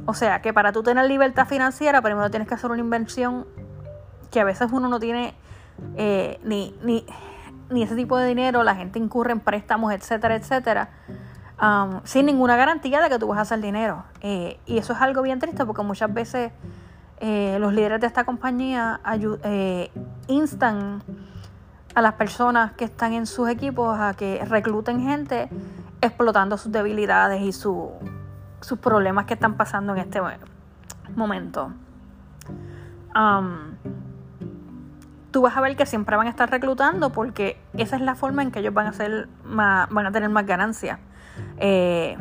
O 0.05 0.13
sea 0.13 0.41
que 0.41 0.53
para 0.53 0.71
tú 0.71 0.83
tener 0.83 1.05
libertad 1.05 1.47
financiera, 1.47 2.01
primero 2.01 2.29
tienes 2.29 2.47
que 2.47 2.53
hacer 2.53 2.69
una 2.69 2.79
inversión 2.79 3.45
que 4.31 4.39
a 4.39 4.43
veces 4.43 4.69
uno 4.71 4.87
no 4.87 4.99
tiene 4.99 5.33
eh, 5.97 6.39
ni, 6.43 6.75
ni, 6.83 7.83
ese 7.83 7.95
tipo 7.95 8.17
de 8.17 8.27
dinero, 8.27 8.63
la 8.63 8.75
gente 8.75 8.99
incurre 8.99 9.31
en 9.31 9.39
préstamos, 9.39 9.91
etcétera, 9.91 10.35
etcétera, 10.35 10.89
um, 11.61 12.01
sin 12.03 12.27
ninguna 12.27 12.55
garantía 12.55 13.01
de 13.01 13.09
que 13.09 13.17
tú 13.17 13.27
vas 13.27 13.39
a 13.39 13.41
hacer 13.41 13.59
dinero. 13.59 14.03
Eh, 14.21 14.59
y 14.65 14.77
eso 14.77 14.93
es 14.93 15.01
algo 15.01 15.23
bien 15.23 15.39
triste 15.39 15.65
porque 15.65 15.81
muchas 15.81 16.13
veces 16.13 16.51
eh, 17.19 17.57
los 17.59 17.73
líderes 17.73 18.01
de 18.01 18.07
esta 18.07 18.23
compañía 18.23 18.99
instan 20.27 21.01
a 21.93 22.01
las 22.01 22.13
personas 22.13 22.73
que 22.73 22.85
están 22.85 23.13
en 23.13 23.25
sus 23.25 23.49
equipos 23.49 23.97
a 23.99 24.13
que 24.13 24.43
recluten 24.45 25.01
gente 25.01 25.49
explotando 26.01 26.57
sus 26.57 26.71
debilidades 26.71 27.41
y 27.41 27.51
sus 27.51 27.89
problemas 28.81 29.25
que 29.25 29.33
están 29.35 29.55
pasando 29.55 29.93
en 29.93 29.99
este 29.99 30.19
momento. 31.15 31.71
Tú 35.31 35.41
vas 35.41 35.57
a 35.57 35.61
ver 35.61 35.75
que 35.75 35.85
siempre 35.85 36.15
van 36.15 36.27
a 36.27 36.29
estar 36.29 36.49
reclutando 36.49 37.11
porque 37.11 37.59
esa 37.73 37.97
es 37.97 38.01
la 38.01 38.15
forma 38.15 38.41
en 38.41 38.51
que 38.51 38.59
ellos 38.59 38.73
van 38.73 38.87
a 38.87 38.93
ser 38.93 39.27
van 39.43 40.05
a 40.05 40.11
tener 40.11 40.29
más 40.29 40.45
ganancias. 40.45 40.99
Eh, 41.57 42.17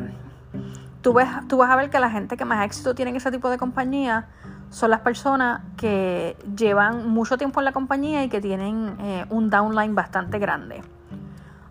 tú, 1.01 1.13
ves, 1.13 1.27
tú 1.47 1.57
vas 1.57 1.69
a 1.69 1.77
ver 1.77 1.89
que 1.89 1.99
la 1.99 2.09
gente 2.09 2.35
que 2.35 2.43
más 2.43 2.65
éxito 2.65 2.93
tiene 2.93 3.11
en 3.11 3.17
ese 3.17 3.31
tipo 3.31 3.49
de 3.49 3.57
compañía 3.57 4.27
son 4.69 4.91
las 4.91 5.01
personas 5.01 5.61
que 5.77 6.37
llevan 6.55 7.09
mucho 7.09 7.37
tiempo 7.37 7.59
en 7.61 7.65
la 7.65 7.71
compañía 7.71 8.23
y 8.23 8.29
que 8.29 8.41
tienen 8.41 8.95
eh, 8.99 9.25
un 9.29 9.49
downline 9.49 9.95
bastante 9.95 10.39
grande. 10.39 10.83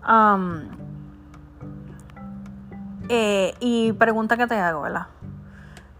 Um, 0.08 0.62
eh, 3.08 3.54
y 3.60 3.92
pregunta 3.92 4.36
que 4.36 4.46
te 4.46 4.56
hago, 4.56 4.82
¿verdad? 4.82 5.06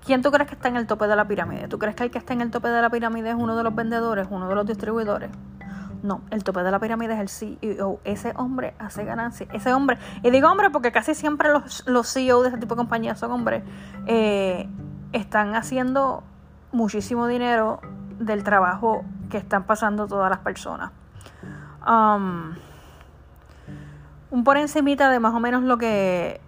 ¿Quién 0.04 0.22
tú 0.22 0.30
crees 0.30 0.48
que 0.48 0.54
está 0.54 0.68
en 0.68 0.76
el 0.76 0.86
tope 0.86 1.06
de 1.06 1.16
la 1.16 1.26
pirámide? 1.26 1.68
¿Tú 1.68 1.78
crees 1.78 1.96
que 1.96 2.04
el 2.04 2.10
que 2.10 2.18
está 2.18 2.34
en 2.34 2.42
el 2.42 2.50
tope 2.50 2.68
de 2.68 2.82
la 2.82 2.90
pirámide 2.90 3.30
es 3.30 3.36
uno 3.36 3.56
de 3.56 3.62
los 3.62 3.74
vendedores, 3.74 4.26
uno 4.30 4.48
de 4.48 4.54
los 4.54 4.66
distribuidores? 4.66 5.30
No, 6.02 6.20
el 6.30 6.44
tope 6.44 6.62
de 6.62 6.70
la 6.70 6.78
pirámide 6.78 7.14
es 7.14 7.20
el 7.20 7.30
CEO. 7.30 8.00
Ese 8.04 8.34
hombre 8.36 8.74
hace 8.78 9.04
ganancias. 9.04 9.48
Ese 9.54 9.72
hombre, 9.72 9.98
y 10.22 10.28
digo 10.28 10.50
hombre 10.50 10.68
porque 10.68 10.92
casi 10.92 11.14
siempre 11.14 11.50
los, 11.50 11.82
los 11.86 12.12
CEO 12.12 12.42
de 12.42 12.48
ese 12.48 12.58
tipo 12.58 12.74
de 12.74 12.78
compañías 12.78 13.18
son 13.18 13.32
hombres, 13.32 13.62
eh, 14.06 14.68
están 15.12 15.54
haciendo 15.54 16.22
muchísimo 16.74 17.26
dinero 17.26 17.80
del 18.18 18.44
trabajo 18.44 19.04
que 19.30 19.38
están 19.38 19.64
pasando 19.64 20.06
todas 20.06 20.28
las 20.28 20.40
personas. 20.40 20.90
Um, 21.86 22.54
un 24.30 24.44
por 24.44 24.56
encimita 24.56 25.10
de 25.10 25.20
más 25.20 25.34
o 25.34 25.40
menos 25.40 25.62
lo 25.62 25.78
que 25.78 26.40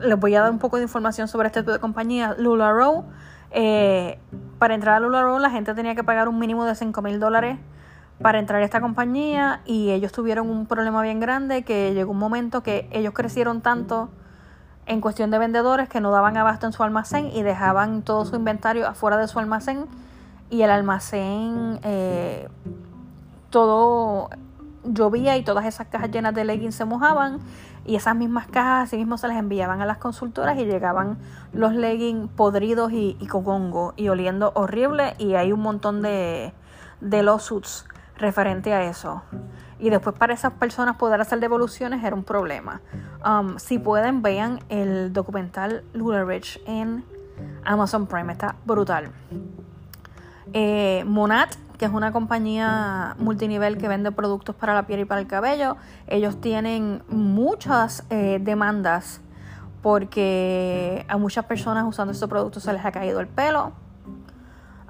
les 0.00 0.18
voy 0.18 0.34
a 0.34 0.42
dar 0.42 0.50
un 0.50 0.58
poco 0.58 0.76
de 0.76 0.84
información 0.84 1.28
sobre 1.28 1.48
este 1.48 1.60
tipo 1.60 1.72
de 1.72 1.80
compañía. 1.80 2.34
Lula 2.38 2.72
Row. 2.72 3.04
Eh, 3.50 4.18
para 4.58 4.74
entrar 4.74 4.96
a 4.96 5.00
Lula 5.00 5.22
Row 5.22 5.38
la 5.38 5.50
gente 5.50 5.74
tenía 5.74 5.94
que 5.94 6.02
pagar 6.02 6.28
un 6.28 6.38
mínimo 6.38 6.64
de 6.64 6.74
5 6.74 7.02
mil 7.02 7.20
dólares 7.20 7.58
para 8.20 8.40
entrar 8.40 8.60
a 8.60 8.64
esta 8.64 8.80
compañía 8.80 9.60
y 9.64 9.90
ellos 9.90 10.10
tuvieron 10.10 10.50
un 10.50 10.66
problema 10.66 11.02
bien 11.02 11.20
grande 11.20 11.62
que 11.62 11.94
llegó 11.94 12.12
un 12.12 12.18
momento 12.18 12.62
que 12.62 12.88
ellos 12.90 13.12
crecieron 13.12 13.60
tanto 13.60 14.10
en 14.86 15.00
cuestión 15.00 15.30
de 15.30 15.38
vendedores 15.38 15.88
que 15.88 16.00
no 16.00 16.10
daban 16.10 16.36
abasto 16.36 16.66
en 16.66 16.72
su 16.72 16.82
almacén 16.82 17.30
y 17.32 17.42
dejaban 17.42 18.02
todo 18.02 18.24
su 18.24 18.36
inventario 18.36 18.86
afuera 18.86 19.16
de 19.16 19.28
su 19.28 19.38
almacén 19.38 19.86
y 20.50 20.62
el 20.62 20.70
almacén 20.70 21.80
eh, 21.82 22.48
todo 23.50 24.30
llovía 24.84 25.36
y 25.36 25.42
todas 25.42 25.64
esas 25.64 25.86
cajas 25.86 26.10
llenas 26.10 26.34
de 26.34 26.44
leggings 26.44 26.74
se 26.74 26.84
mojaban 26.84 27.38
y 27.86 27.96
esas 27.96 28.14
mismas 28.16 28.46
cajas 28.46 28.88
así 28.88 28.96
mismo 28.96 29.16
se 29.18 29.28
les 29.28 29.36
enviaban 29.36 29.80
a 29.80 29.86
las 29.86 29.98
consultoras 29.98 30.58
y 30.58 30.64
llegaban 30.64 31.18
los 31.52 31.74
leggings 31.74 32.30
podridos 32.30 32.92
y, 32.92 33.16
y 33.20 33.26
con 33.26 33.46
hongo 33.46 33.94
y 33.96 34.08
oliendo 34.08 34.52
horrible 34.54 35.14
y 35.18 35.34
hay 35.34 35.52
un 35.52 35.60
montón 35.60 36.02
de, 36.02 36.52
de 37.00 37.22
lawsuits 37.22 37.86
referente 38.16 38.72
a 38.72 38.84
eso. 38.84 39.22
Y 39.78 39.90
después 39.90 40.16
para 40.16 40.34
esas 40.34 40.52
personas 40.52 40.96
poder 40.96 41.20
hacer 41.20 41.40
devoluciones 41.40 42.02
era 42.04 42.14
un 42.14 42.24
problema. 42.24 42.80
Um, 43.26 43.58
si 43.58 43.78
pueden, 43.78 44.22
vean 44.22 44.60
el 44.68 45.12
documental 45.12 45.84
Lula 45.92 46.24
Rich 46.24 46.60
en 46.66 47.04
Amazon 47.64 48.06
Prime. 48.06 48.32
Está 48.32 48.56
brutal. 48.64 49.10
Eh, 50.52 51.04
Monat, 51.06 51.54
que 51.78 51.86
es 51.86 51.90
una 51.90 52.12
compañía 52.12 53.16
multinivel 53.18 53.78
que 53.78 53.88
vende 53.88 54.12
productos 54.12 54.54
para 54.54 54.74
la 54.74 54.86
piel 54.86 55.00
y 55.00 55.04
para 55.04 55.20
el 55.20 55.26
cabello, 55.26 55.76
ellos 56.06 56.40
tienen 56.40 57.02
muchas 57.08 58.04
eh, 58.10 58.38
demandas 58.40 59.20
porque 59.82 61.04
a 61.08 61.18
muchas 61.18 61.44
personas 61.44 61.84
usando 61.86 62.12
estos 62.12 62.28
productos 62.28 62.62
se 62.62 62.72
les 62.72 62.84
ha 62.84 62.92
caído 62.92 63.20
el 63.20 63.26
pelo 63.26 63.72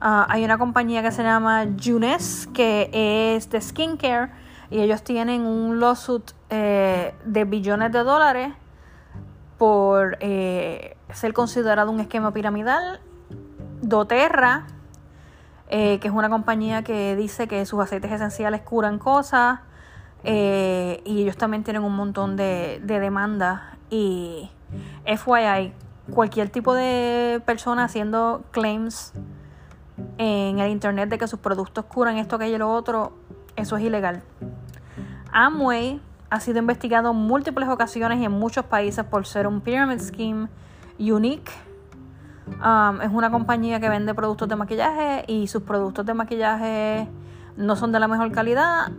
Ah, 0.07 0.27
hay 0.29 0.45
una 0.45 0.59
compañía 0.59 1.03
que 1.03 1.11
se 1.11 1.23
llama 1.23 1.67
Junes, 1.83 2.47
que 2.53 2.91
es 2.93 3.49
de 3.49 3.59
skincare, 3.59 4.31
y 4.75 4.81
ellos 4.81 5.05
tienen 5.05 5.43
un 5.43 5.79
lawsuit 5.79 6.33
eh, 6.51 7.15
de 7.25 7.45
billones 7.45 7.93
de 7.93 8.01
dólares 8.01 8.53
por 9.57 10.17
eh, 10.19 10.97
ser 11.13 11.33
considerado 11.33 11.93
un 11.93 12.01
esquema 12.01 12.33
piramidal. 12.33 12.99
doTERRA, 13.83 14.67
eh, 15.69 16.01
que 16.01 16.09
es 16.09 16.13
una 16.13 16.29
compañía 16.29 16.83
que 16.83 17.15
dice 17.15 17.47
que 17.47 17.65
sus 17.67 17.81
aceites 17.81 18.11
esenciales 18.11 18.63
curan 18.63 18.99
cosas, 18.99 19.61
y 20.25 21.21
ellos 21.23 21.37
también 21.37 21.63
tienen 21.63 21.85
un 21.85 21.95
montón 21.95 22.35
de, 22.35 22.81
de 22.83 22.99
demandas. 22.99 23.61
Y 23.91 24.51
FYI, 25.05 25.73
cualquier 26.13 26.49
tipo 26.49 26.75
de 26.75 27.41
persona 27.47 27.85
haciendo 27.85 28.43
claims 28.51 29.13
en 30.19 30.59
el 30.59 30.73
internet 30.73 31.11
de 31.11 31.19
que 31.19 31.29
sus 31.29 31.39
productos 31.39 31.85
curan 31.85 32.17
esto, 32.17 32.35
aquello 32.35 32.57
y 32.57 32.59
lo 32.59 32.73
otro, 32.73 33.13
eso 33.55 33.77
es 33.77 33.85
ilegal. 33.85 34.25
Amway 35.35 36.01
ha 36.31 36.41
sido 36.41 36.61
investigado 36.61 37.11
en 37.11 37.17
múltiples 37.17 37.69
ocasiones 37.69 38.21
y 38.21 38.25
en 38.25 38.33
muchos 38.33 38.65
países 38.65 39.05
por 39.05 39.27
ser 39.27 39.47
un 39.47 39.61
pyramid 39.61 39.99
scheme 39.99 40.49
unique. 40.99 41.51
Um, 42.65 43.01
es 43.01 43.11
una 43.11 43.31
compañía 43.31 43.81
que 43.81 43.89
vende 43.89 44.15
productos 44.15 44.49
de 44.49 44.55
maquillaje 44.55 45.25
y 45.27 45.49
sus 45.49 45.63
productos 45.63 46.07
de 46.07 46.15
maquillaje 46.15 47.09
no 47.57 47.75
son 47.75 47.91
de 47.91 47.99
la 47.99 48.07
mejor 48.07 48.31
calidad. 48.31 48.93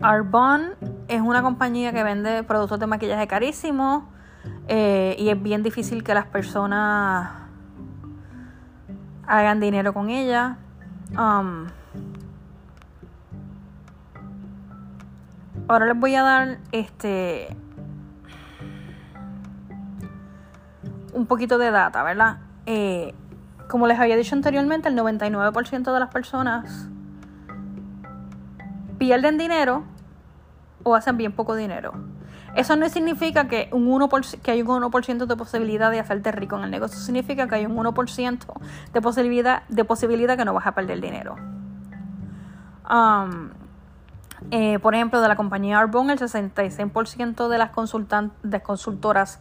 Arbonne 0.00 0.74
es 1.08 1.22
una 1.22 1.42
compañía 1.42 1.92
que 1.92 2.02
vende 2.02 2.42
productos 2.42 2.78
de 2.78 2.86
maquillaje 2.86 3.26
carísimos 3.26 4.04
eh, 4.68 5.16
y 5.18 5.30
es 5.30 5.42
bien 5.42 5.62
difícil 5.62 6.04
que 6.04 6.12
las 6.12 6.26
personas 6.26 7.30
hagan 9.26 9.58
dinero 9.58 9.94
con 9.94 10.10
ella. 10.10 10.58
Um, 11.16 11.68
ahora 15.68 15.86
les 15.86 15.98
voy 15.98 16.14
a 16.14 16.22
dar 16.22 16.58
este 16.72 17.56
un 21.12 21.26
poquito 21.26 21.58
de 21.58 21.70
data, 21.70 22.02
¿verdad? 22.02 22.38
Eh, 22.66 23.14
como 23.68 23.86
les 23.86 23.98
había 23.98 24.16
dicho 24.16 24.34
anteriormente, 24.34 24.88
el 24.88 24.96
99% 24.96 25.92
de 25.92 26.00
las 26.00 26.10
personas 26.10 26.88
pierden 28.98 29.38
dinero 29.38 29.84
o 30.82 30.94
hacen 30.94 31.16
bien 31.16 31.32
poco 31.32 31.56
dinero. 31.56 31.94
Eso 32.54 32.76
no 32.76 32.88
significa 32.88 33.48
que, 33.48 33.68
un 33.72 33.86
1%, 33.86 34.40
que 34.40 34.50
hay 34.50 34.62
un 34.62 34.68
1% 34.68 35.26
de 35.26 35.36
posibilidad 35.36 35.90
de 35.90 36.00
hacerte 36.00 36.32
rico 36.32 36.56
en 36.56 36.64
el 36.64 36.70
negocio. 36.70 36.98
Significa 36.98 37.48
que 37.48 37.56
hay 37.56 37.66
un 37.66 37.76
1% 37.76 38.46
de 38.92 39.00
posibilidad, 39.02 39.62
de 39.68 39.84
posibilidad 39.84 40.36
que 40.36 40.44
no 40.44 40.54
vas 40.54 40.66
a 40.66 40.72
perder 40.72 41.00
dinero. 41.00 41.36
Um, 42.88 43.50
eh, 44.50 44.78
por 44.78 44.94
ejemplo, 44.94 45.20
de 45.20 45.28
la 45.28 45.36
compañía 45.36 45.78
Arbonne, 45.78 46.12
el 46.12 46.18
66% 46.18 47.48
de 47.48 47.58
las 47.58 47.70
consultoras 48.62 49.40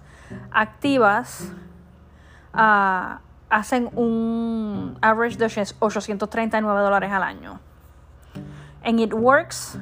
activas 0.51 1.51
uh, 2.53 3.19
hacen 3.49 3.89
un 3.95 4.97
average 5.01 5.37
de 5.37 5.45
839 5.79 6.81
dólares 6.81 7.11
al 7.11 7.23
año. 7.23 7.59
En 8.83 8.99
It 8.99 9.13
Works, 9.13 9.79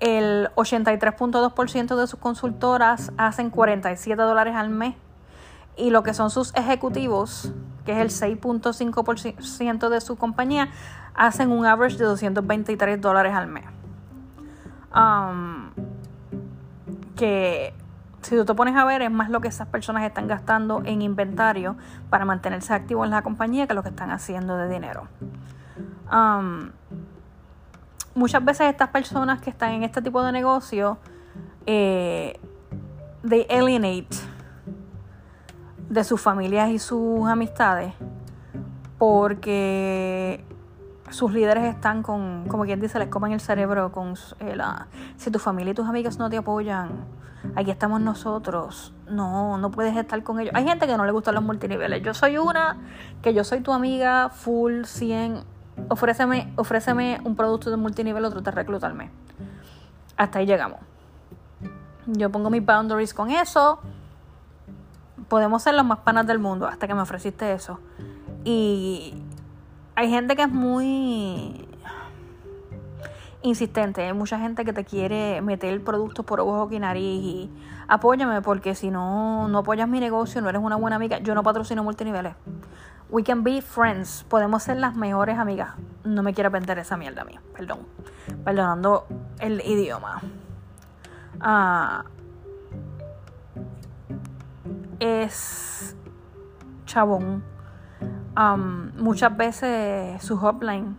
el 0.00 0.50
83.2% 0.56 1.96
de 1.96 2.06
sus 2.06 2.18
consultoras 2.18 3.12
hacen 3.16 3.50
47 3.50 4.20
dólares 4.20 4.54
al 4.54 4.68
mes 4.68 4.94
y 5.76 5.90
lo 5.90 6.02
que 6.02 6.14
son 6.14 6.30
sus 6.30 6.54
ejecutivos, 6.54 7.52
que 7.84 7.92
es 7.92 7.98
el 7.98 8.38
6.5% 8.38 9.88
de 9.88 10.00
su 10.00 10.16
compañía, 10.16 10.70
hacen 11.16 11.50
un 11.50 11.66
average 11.66 11.96
de 11.96 12.04
223 12.04 13.00
dólares 13.00 13.34
al 13.34 13.48
mes. 13.48 13.64
Um, 14.94 15.70
que 17.16 17.74
si 18.22 18.36
tú 18.36 18.44
te 18.44 18.54
pones 18.54 18.76
a 18.76 18.84
ver 18.84 19.02
es 19.02 19.10
más 19.10 19.30
lo 19.30 19.40
que 19.40 19.48
esas 19.48 19.68
personas 19.68 20.04
están 20.04 20.26
gastando 20.26 20.82
en 20.84 21.02
inventario 21.02 21.76
para 22.10 22.24
mantenerse 22.24 22.74
activos 22.74 23.04
en 23.06 23.10
la 23.10 23.22
compañía 23.22 23.66
que 23.66 23.74
lo 23.74 23.82
que 23.82 23.90
están 23.90 24.10
haciendo 24.10 24.56
de 24.56 24.68
dinero. 24.68 25.08
Um, 26.12 26.70
muchas 28.14 28.44
veces 28.44 28.68
estas 28.68 28.88
personas 28.88 29.40
que 29.40 29.50
están 29.50 29.72
en 29.72 29.82
este 29.82 30.02
tipo 30.02 30.22
de 30.22 30.32
negocio, 30.32 30.98
eh, 31.66 32.38
they 33.28 33.46
alienate 33.50 34.16
de 35.88 36.04
sus 36.04 36.20
familias 36.20 36.70
y 36.70 36.78
sus 36.78 37.28
amistades 37.28 37.94
porque 38.98 40.44
sus 41.10 41.32
líderes 41.32 41.64
están 41.64 42.02
con, 42.02 42.46
como 42.48 42.64
quien 42.64 42.80
dice, 42.80 42.98
les 42.98 43.08
comen 43.08 43.32
el 43.32 43.40
cerebro 43.40 43.92
con 43.92 44.14
eh, 44.40 44.56
la, 44.56 44.88
si 45.16 45.30
tu 45.30 45.38
familia 45.38 45.72
y 45.72 45.74
tus 45.74 45.86
amigos 45.86 46.18
no 46.18 46.28
te 46.28 46.36
apoyan, 46.36 47.04
aquí 47.54 47.70
estamos 47.70 48.00
nosotros, 48.00 48.92
no, 49.08 49.58
no 49.58 49.70
puedes 49.70 49.96
estar 49.96 50.22
con 50.22 50.40
ellos. 50.40 50.52
Hay 50.54 50.64
gente 50.64 50.86
que 50.86 50.96
no 50.96 51.04
le 51.04 51.12
gustan 51.12 51.34
los 51.34 51.44
multiniveles. 51.44 52.02
Yo 52.02 52.14
soy 52.14 52.38
una, 52.38 52.78
que 53.22 53.34
yo 53.34 53.44
soy 53.44 53.60
tu 53.60 53.72
amiga, 53.72 54.30
full, 54.30 54.84
100, 54.84 55.44
ofréceme, 55.88 56.52
ofréceme 56.56 57.20
un 57.24 57.36
producto 57.36 57.70
de 57.70 57.76
multinivel, 57.76 58.24
otro 58.24 58.42
te 58.42 58.50
reclutarme. 58.50 59.10
Hasta 60.16 60.38
ahí 60.38 60.46
llegamos. 60.46 60.80
Yo 62.06 62.30
pongo 62.30 62.50
mis 62.50 62.64
boundaries 62.64 63.12
con 63.12 63.30
eso. 63.30 63.80
Podemos 65.28 65.62
ser 65.62 65.74
los 65.74 65.84
más 65.84 65.98
panas 65.98 66.26
del 66.26 66.38
mundo 66.38 66.66
hasta 66.66 66.86
que 66.86 66.94
me 66.94 67.02
ofreciste 67.02 67.52
eso. 67.52 67.80
Y 68.44 69.14
hay 69.96 70.10
gente 70.10 70.36
que 70.36 70.42
es 70.42 70.50
muy 70.50 71.66
insistente. 73.42 74.02
Hay 74.02 74.12
mucha 74.12 74.38
gente 74.38 74.64
que 74.64 74.72
te 74.72 74.84
quiere 74.84 75.40
meter 75.40 75.72
el 75.72 75.80
producto 75.80 76.22
por 76.22 76.40
ojo 76.40 76.68
y 76.70 76.78
nariz 76.78 77.22
y 77.24 77.50
apóyame 77.88 78.42
porque 78.42 78.74
si 78.74 78.90
no, 78.90 79.48
no 79.48 79.58
apoyas 79.58 79.88
mi 79.88 79.98
negocio, 79.98 80.40
no 80.42 80.50
eres 80.50 80.62
una 80.62 80.76
buena 80.76 80.96
amiga. 80.96 81.18
Yo 81.18 81.34
no 81.34 81.42
patrocino 81.42 81.82
multiniveles. 81.82 82.34
We 83.08 83.22
can 83.22 83.42
be 83.42 83.62
friends. 83.62 84.24
Podemos 84.28 84.64
ser 84.64 84.76
las 84.76 84.94
mejores 84.96 85.38
amigas. 85.38 85.74
No 86.04 86.22
me 86.22 86.34
quiero 86.34 86.50
vender 86.50 86.78
esa 86.78 86.96
mierda 86.96 87.22
a 87.22 87.24
mí. 87.24 87.38
Perdón. 87.54 87.80
Perdonando 88.44 89.06
el 89.38 89.60
idioma. 89.60 90.20
Ah, 91.40 92.04
es 94.98 95.96
chabón. 96.84 97.55
Muchas 98.96 99.36
veces 99.36 100.22
su 100.22 100.36
hotline 100.36 100.96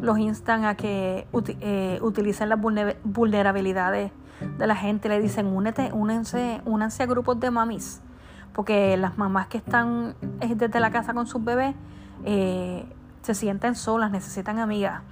los 0.00 0.18
instan 0.18 0.64
a 0.64 0.76
que 0.76 1.26
eh, 1.60 1.98
utilicen 2.02 2.48
las 2.48 2.58
vulnerabilidades 2.60 4.12
de 4.58 4.66
la 4.66 4.76
gente. 4.76 5.08
Le 5.08 5.20
dicen, 5.20 5.46
únete, 5.46 5.90
únense, 5.92 6.62
únanse 6.64 7.02
a 7.02 7.06
grupos 7.06 7.40
de 7.40 7.50
mamis. 7.50 8.00
Porque 8.52 8.96
las 8.96 9.18
mamás 9.18 9.46
que 9.46 9.58
están 9.58 10.14
eh, 10.40 10.54
desde 10.54 10.80
la 10.80 10.90
casa 10.90 11.14
con 11.14 11.26
sus 11.26 11.44
bebés 11.44 11.74
eh, 12.24 12.86
se 13.22 13.34
sienten 13.34 13.74
solas, 13.74 14.10
necesitan 14.10 14.58
amigas. 14.58 15.02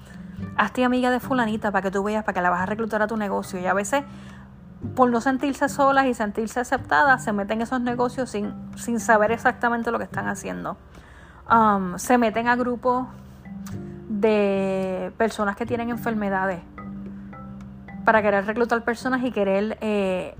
Hazte 0.56 0.84
amiga 0.84 1.10
de 1.10 1.20
fulanita 1.20 1.70
para 1.70 1.82
que 1.82 1.90
tú 1.90 2.02
veas, 2.02 2.24
para 2.24 2.34
que 2.34 2.40
la 2.40 2.50
vas 2.50 2.62
a 2.62 2.66
reclutar 2.66 3.02
a 3.02 3.06
tu 3.06 3.16
negocio. 3.16 3.60
Y 3.60 3.66
a 3.66 3.74
veces, 3.74 4.04
por 4.94 5.10
no 5.10 5.20
sentirse 5.20 5.68
solas 5.68 6.06
y 6.06 6.14
sentirse 6.14 6.60
aceptadas, 6.60 7.24
se 7.24 7.32
meten 7.32 7.58
en 7.58 7.62
esos 7.62 7.80
negocios 7.80 8.30
sin, 8.30 8.54
sin 8.76 9.00
saber 9.00 9.32
exactamente 9.32 9.90
lo 9.90 9.98
que 9.98 10.04
están 10.04 10.28
haciendo. 10.28 10.76
Se 11.96 12.18
meten 12.18 12.48
a 12.48 12.56
grupos 12.56 13.06
de 14.08 15.12
personas 15.16 15.56
que 15.56 15.66
tienen 15.66 15.90
enfermedades 15.90 16.60
para 18.04 18.22
querer 18.22 18.46
reclutar 18.46 18.82
personas 18.84 19.22
y 19.22 19.30
querer 19.30 19.78
eh, 19.80 20.34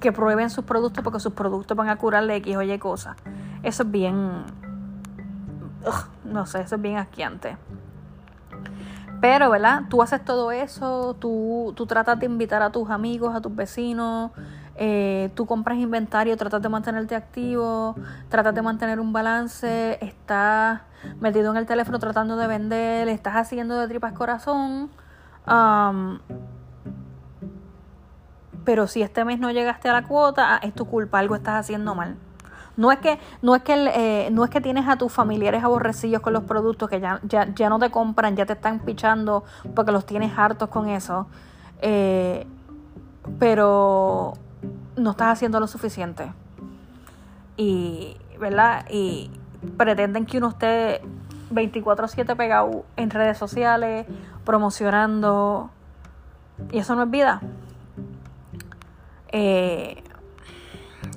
que 0.00 0.12
prueben 0.12 0.50
sus 0.50 0.64
productos 0.64 1.04
porque 1.04 1.20
sus 1.20 1.32
productos 1.32 1.76
van 1.76 1.88
a 1.88 1.96
curarle 1.96 2.36
X 2.36 2.56
o 2.56 2.62
Y 2.62 2.78
cosas. 2.78 3.16
Eso 3.62 3.82
es 3.82 3.90
bien, 3.90 4.44
no 6.24 6.46
sé, 6.46 6.62
eso 6.62 6.76
es 6.76 6.82
bien 6.82 6.96
asqueante. 6.96 7.56
Pero, 9.20 9.50
¿verdad? 9.50 9.82
Tú 9.90 10.02
haces 10.02 10.24
todo 10.24 10.50
eso, 10.50 11.14
tú, 11.20 11.74
tú 11.76 11.86
tratas 11.86 12.18
de 12.18 12.26
invitar 12.26 12.62
a 12.62 12.70
tus 12.70 12.88
amigos, 12.90 13.34
a 13.34 13.40
tus 13.40 13.54
vecinos, 13.54 14.30
eh, 14.76 15.30
tú 15.34 15.46
compras 15.46 15.78
inventario, 15.78 16.36
tratas 16.36 16.62
de 16.62 16.68
mantenerte 16.68 17.14
activo, 17.14 17.94
tratas 18.28 18.54
de 18.54 18.62
mantener 18.62 19.00
un 19.00 19.12
balance, 19.12 19.98
estás 20.04 20.80
metido 21.20 21.50
en 21.50 21.56
el 21.56 21.66
teléfono 21.66 21.98
tratando 21.98 22.36
de 22.36 22.46
vender, 22.46 23.08
estás 23.08 23.34
haciendo 23.34 23.78
de 23.78 23.88
tripas 23.88 24.12
corazón. 24.12 24.90
pero 28.64 28.86
si 28.86 29.02
este 29.02 29.24
mes 29.24 29.38
no 29.40 29.50
llegaste 29.50 29.88
a 29.88 29.92
la 29.92 30.04
cuota, 30.04 30.56
ah, 30.56 30.60
es 30.62 30.74
tu 30.74 30.86
culpa, 30.86 31.18
algo 31.18 31.34
estás 31.34 31.54
haciendo 31.54 31.94
mal. 31.94 32.16
No 32.76 32.92
es 32.92 32.98
que, 32.98 33.18
no 33.42 33.54
es 33.54 33.62
que, 33.62 33.74
eh, 33.74 34.30
no 34.30 34.44
es 34.44 34.50
que 34.50 34.60
tienes 34.60 34.88
a 34.88 34.96
tus 34.96 35.12
familiares 35.12 35.62
aborrecidos 35.62 36.22
con 36.22 36.32
los 36.32 36.44
productos 36.44 36.88
que 36.88 37.00
ya, 37.00 37.20
ya, 37.24 37.52
ya, 37.54 37.68
no 37.68 37.78
te 37.78 37.90
compran, 37.90 38.36
ya 38.36 38.46
te 38.46 38.54
están 38.54 38.78
pichando 38.80 39.44
porque 39.74 39.92
los 39.92 40.06
tienes 40.06 40.32
hartos 40.38 40.70
con 40.70 40.88
eso. 40.88 41.26
Eh, 41.82 42.46
pero 43.38 44.34
no 45.00 45.12
estás 45.12 45.28
haciendo 45.28 45.60
lo 45.60 45.66
suficiente. 45.66 46.32
Y, 47.56 48.16
¿verdad? 48.38 48.86
Y 48.90 49.30
pretenden 49.76 50.26
que 50.26 50.38
uno 50.38 50.48
esté 50.48 51.02
24/7 51.50 52.36
pegado 52.36 52.84
en 52.96 53.10
redes 53.10 53.38
sociales, 53.38 54.06
promocionando. 54.44 55.70
Y 56.70 56.78
eso 56.78 56.94
no 56.94 57.04
es 57.04 57.10
vida. 57.10 57.40
Eh, 59.32 60.02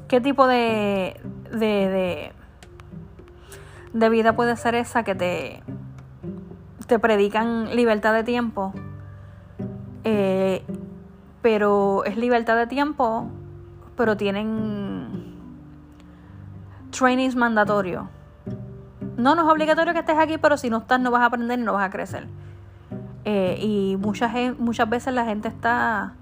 ¿Qué 0.07 0.21
tipo 0.21 0.47
de, 0.47 1.19
de, 1.51 2.31
de, 3.93 4.09
vida 4.09 4.35
puede 4.35 4.55
ser 4.55 4.75
esa 4.75 5.03
que 5.03 5.15
te, 5.15 5.63
te 6.87 6.99
predican 6.99 7.75
libertad 7.75 8.13
de 8.13 8.23
tiempo? 8.23 8.73
Eh, 10.03 10.63
pero 11.41 12.03
es 12.05 12.17
libertad 12.17 12.55
de 12.55 12.67
tiempo 12.67 13.29
pero 13.95 14.17
tienen 14.17 15.35
trainings 16.91 17.35
mandatorios. 17.35 18.05
No, 19.17 19.35
no 19.35 19.43
es 19.43 19.47
obligatorio 19.47 19.93
que 19.93 19.99
estés 19.99 20.17
aquí, 20.17 20.37
pero 20.37 20.57
si 20.57 20.69
no 20.69 20.77
estás 20.77 20.99
no 20.99 21.11
vas 21.11 21.21
a 21.21 21.25
aprender 21.25 21.59
y 21.59 21.63
no 21.63 21.73
vas 21.73 21.85
a 21.85 21.89
crecer. 21.89 22.27
Eh, 23.25 23.57
y 23.61 23.97
muchas, 23.97 24.31
muchas 24.57 24.89
veces 24.89 25.13
la 25.13 25.25
gente 25.25 25.47
está 25.47 26.13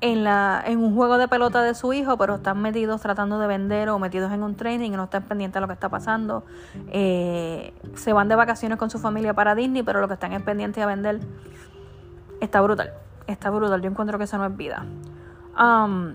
en, 0.00 0.24
la, 0.24 0.62
en 0.66 0.78
un 0.78 0.94
juego 0.94 1.18
de 1.18 1.28
pelota 1.28 1.62
de 1.62 1.74
su 1.74 1.92
hijo, 1.92 2.18
pero 2.18 2.36
están 2.36 2.60
metidos 2.60 3.00
tratando 3.00 3.38
de 3.38 3.46
vender 3.46 3.88
o 3.88 3.98
metidos 3.98 4.32
en 4.32 4.42
un 4.42 4.54
training 4.54 4.90
y 4.92 4.96
no 4.96 5.04
están 5.04 5.22
pendientes 5.22 5.54
de 5.54 5.60
lo 5.60 5.66
que 5.66 5.72
está 5.72 5.88
pasando. 5.88 6.44
Eh, 6.88 7.72
se 7.94 8.12
van 8.12 8.28
de 8.28 8.34
vacaciones 8.34 8.78
con 8.78 8.90
su 8.90 8.98
familia 8.98 9.34
para 9.34 9.54
Disney, 9.54 9.82
pero 9.82 10.00
lo 10.00 10.08
que 10.08 10.14
están 10.14 10.32
es 10.32 10.42
pendientes 10.42 10.82
a 10.82 10.86
vender. 10.86 11.20
Está 12.40 12.60
brutal. 12.60 12.92
Está 13.26 13.50
brutal. 13.50 13.80
Yo 13.80 13.90
encuentro 13.90 14.18
que 14.18 14.24
eso 14.24 14.36
no 14.36 14.46
es 14.46 14.56
vida. 14.56 14.84
Um, 15.58 16.14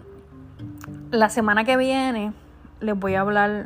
la 1.11 1.29
semana 1.29 1.63
que 1.63 1.77
viene 1.77 2.33
les 2.81 2.97
voy 2.97 3.15
a 3.15 3.21
hablar 3.21 3.65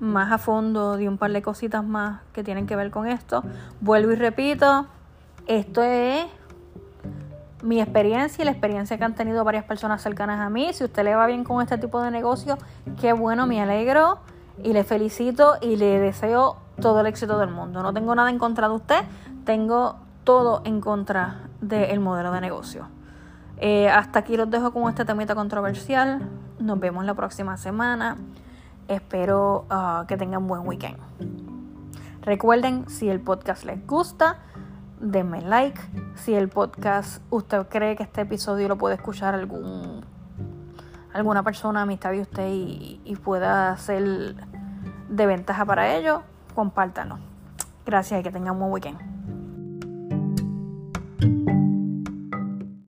más 0.00 0.32
a 0.32 0.38
fondo 0.38 0.96
de 0.96 1.08
un 1.08 1.18
par 1.18 1.32
de 1.32 1.42
cositas 1.42 1.84
más 1.84 2.20
que 2.32 2.42
tienen 2.42 2.66
que 2.66 2.76
ver 2.76 2.90
con 2.90 3.06
esto. 3.06 3.42
Vuelvo 3.80 4.12
y 4.12 4.16
repito, 4.16 4.86
esto 5.46 5.82
es 5.82 6.26
mi 7.62 7.80
experiencia 7.80 8.42
y 8.42 8.44
la 8.44 8.50
experiencia 8.50 8.98
que 8.98 9.04
han 9.04 9.14
tenido 9.14 9.44
varias 9.44 9.64
personas 9.64 10.02
cercanas 10.02 10.40
a 10.40 10.50
mí. 10.50 10.72
Si 10.72 10.84
usted 10.84 11.04
le 11.04 11.14
va 11.14 11.26
bien 11.26 11.44
con 11.44 11.62
este 11.62 11.78
tipo 11.78 12.00
de 12.02 12.10
negocio, 12.10 12.58
qué 13.00 13.12
bueno, 13.12 13.46
me 13.46 13.60
alegro 13.60 14.18
y 14.62 14.72
le 14.72 14.84
felicito 14.84 15.56
y 15.60 15.76
le 15.76 15.98
deseo 15.98 16.56
todo 16.80 17.00
el 17.00 17.06
éxito 17.06 17.38
del 17.38 17.50
mundo. 17.50 17.82
No 17.82 17.92
tengo 17.92 18.14
nada 18.14 18.30
en 18.30 18.38
contra 18.38 18.68
de 18.68 18.74
usted, 18.74 19.00
tengo 19.44 19.96
todo 20.24 20.62
en 20.64 20.80
contra 20.80 21.48
del 21.60 22.00
modelo 22.00 22.32
de 22.32 22.40
negocio. 22.40 22.95
Eh, 23.58 23.88
hasta 23.88 24.18
aquí 24.18 24.36
los 24.36 24.50
dejo 24.50 24.72
con 24.72 24.88
este 24.88 25.04
temita 25.04 25.34
controversial. 25.34 26.28
Nos 26.58 26.78
vemos 26.78 27.04
la 27.04 27.14
próxima 27.14 27.56
semana. 27.56 28.16
Espero 28.88 29.66
ah, 29.70 30.04
que 30.06 30.16
tengan 30.16 30.46
buen 30.46 30.66
weekend. 30.66 30.98
Recuerden, 32.22 32.88
si 32.88 33.08
el 33.08 33.20
podcast 33.20 33.64
les 33.64 33.86
gusta, 33.86 34.38
denme 35.00 35.42
like. 35.42 35.80
Si 36.16 36.34
el 36.34 36.48
podcast 36.48 37.22
usted 37.30 37.66
cree 37.68 37.96
que 37.96 38.02
este 38.02 38.22
episodio 38.22 38.68
lo 38.68 38.76
puede 38.76 38.96
escuchar 38.96 39.34
algún 39.34 40.04
alguna 41.12 41.42
persona 41.42 41.82
amistad 41.82 42.10
de 42.10 42.20
usted 42.20 42.48
y, 42.52 43.16
pueda 43.24 43.74
ser 43.78 44.34
de 45.08 45.26
ventaja 45.26 45.64
para 45.64 45.96
ello, 45.96 46.22
compártanlo. 46.54 47.18
Gracias 47.86 48.20
y 48.20 48.22
que 48.22 48.30
tengan 48.30 48.54
un 48.54 48.60
buen 48.60 48.72
weekend. 48.72 49.15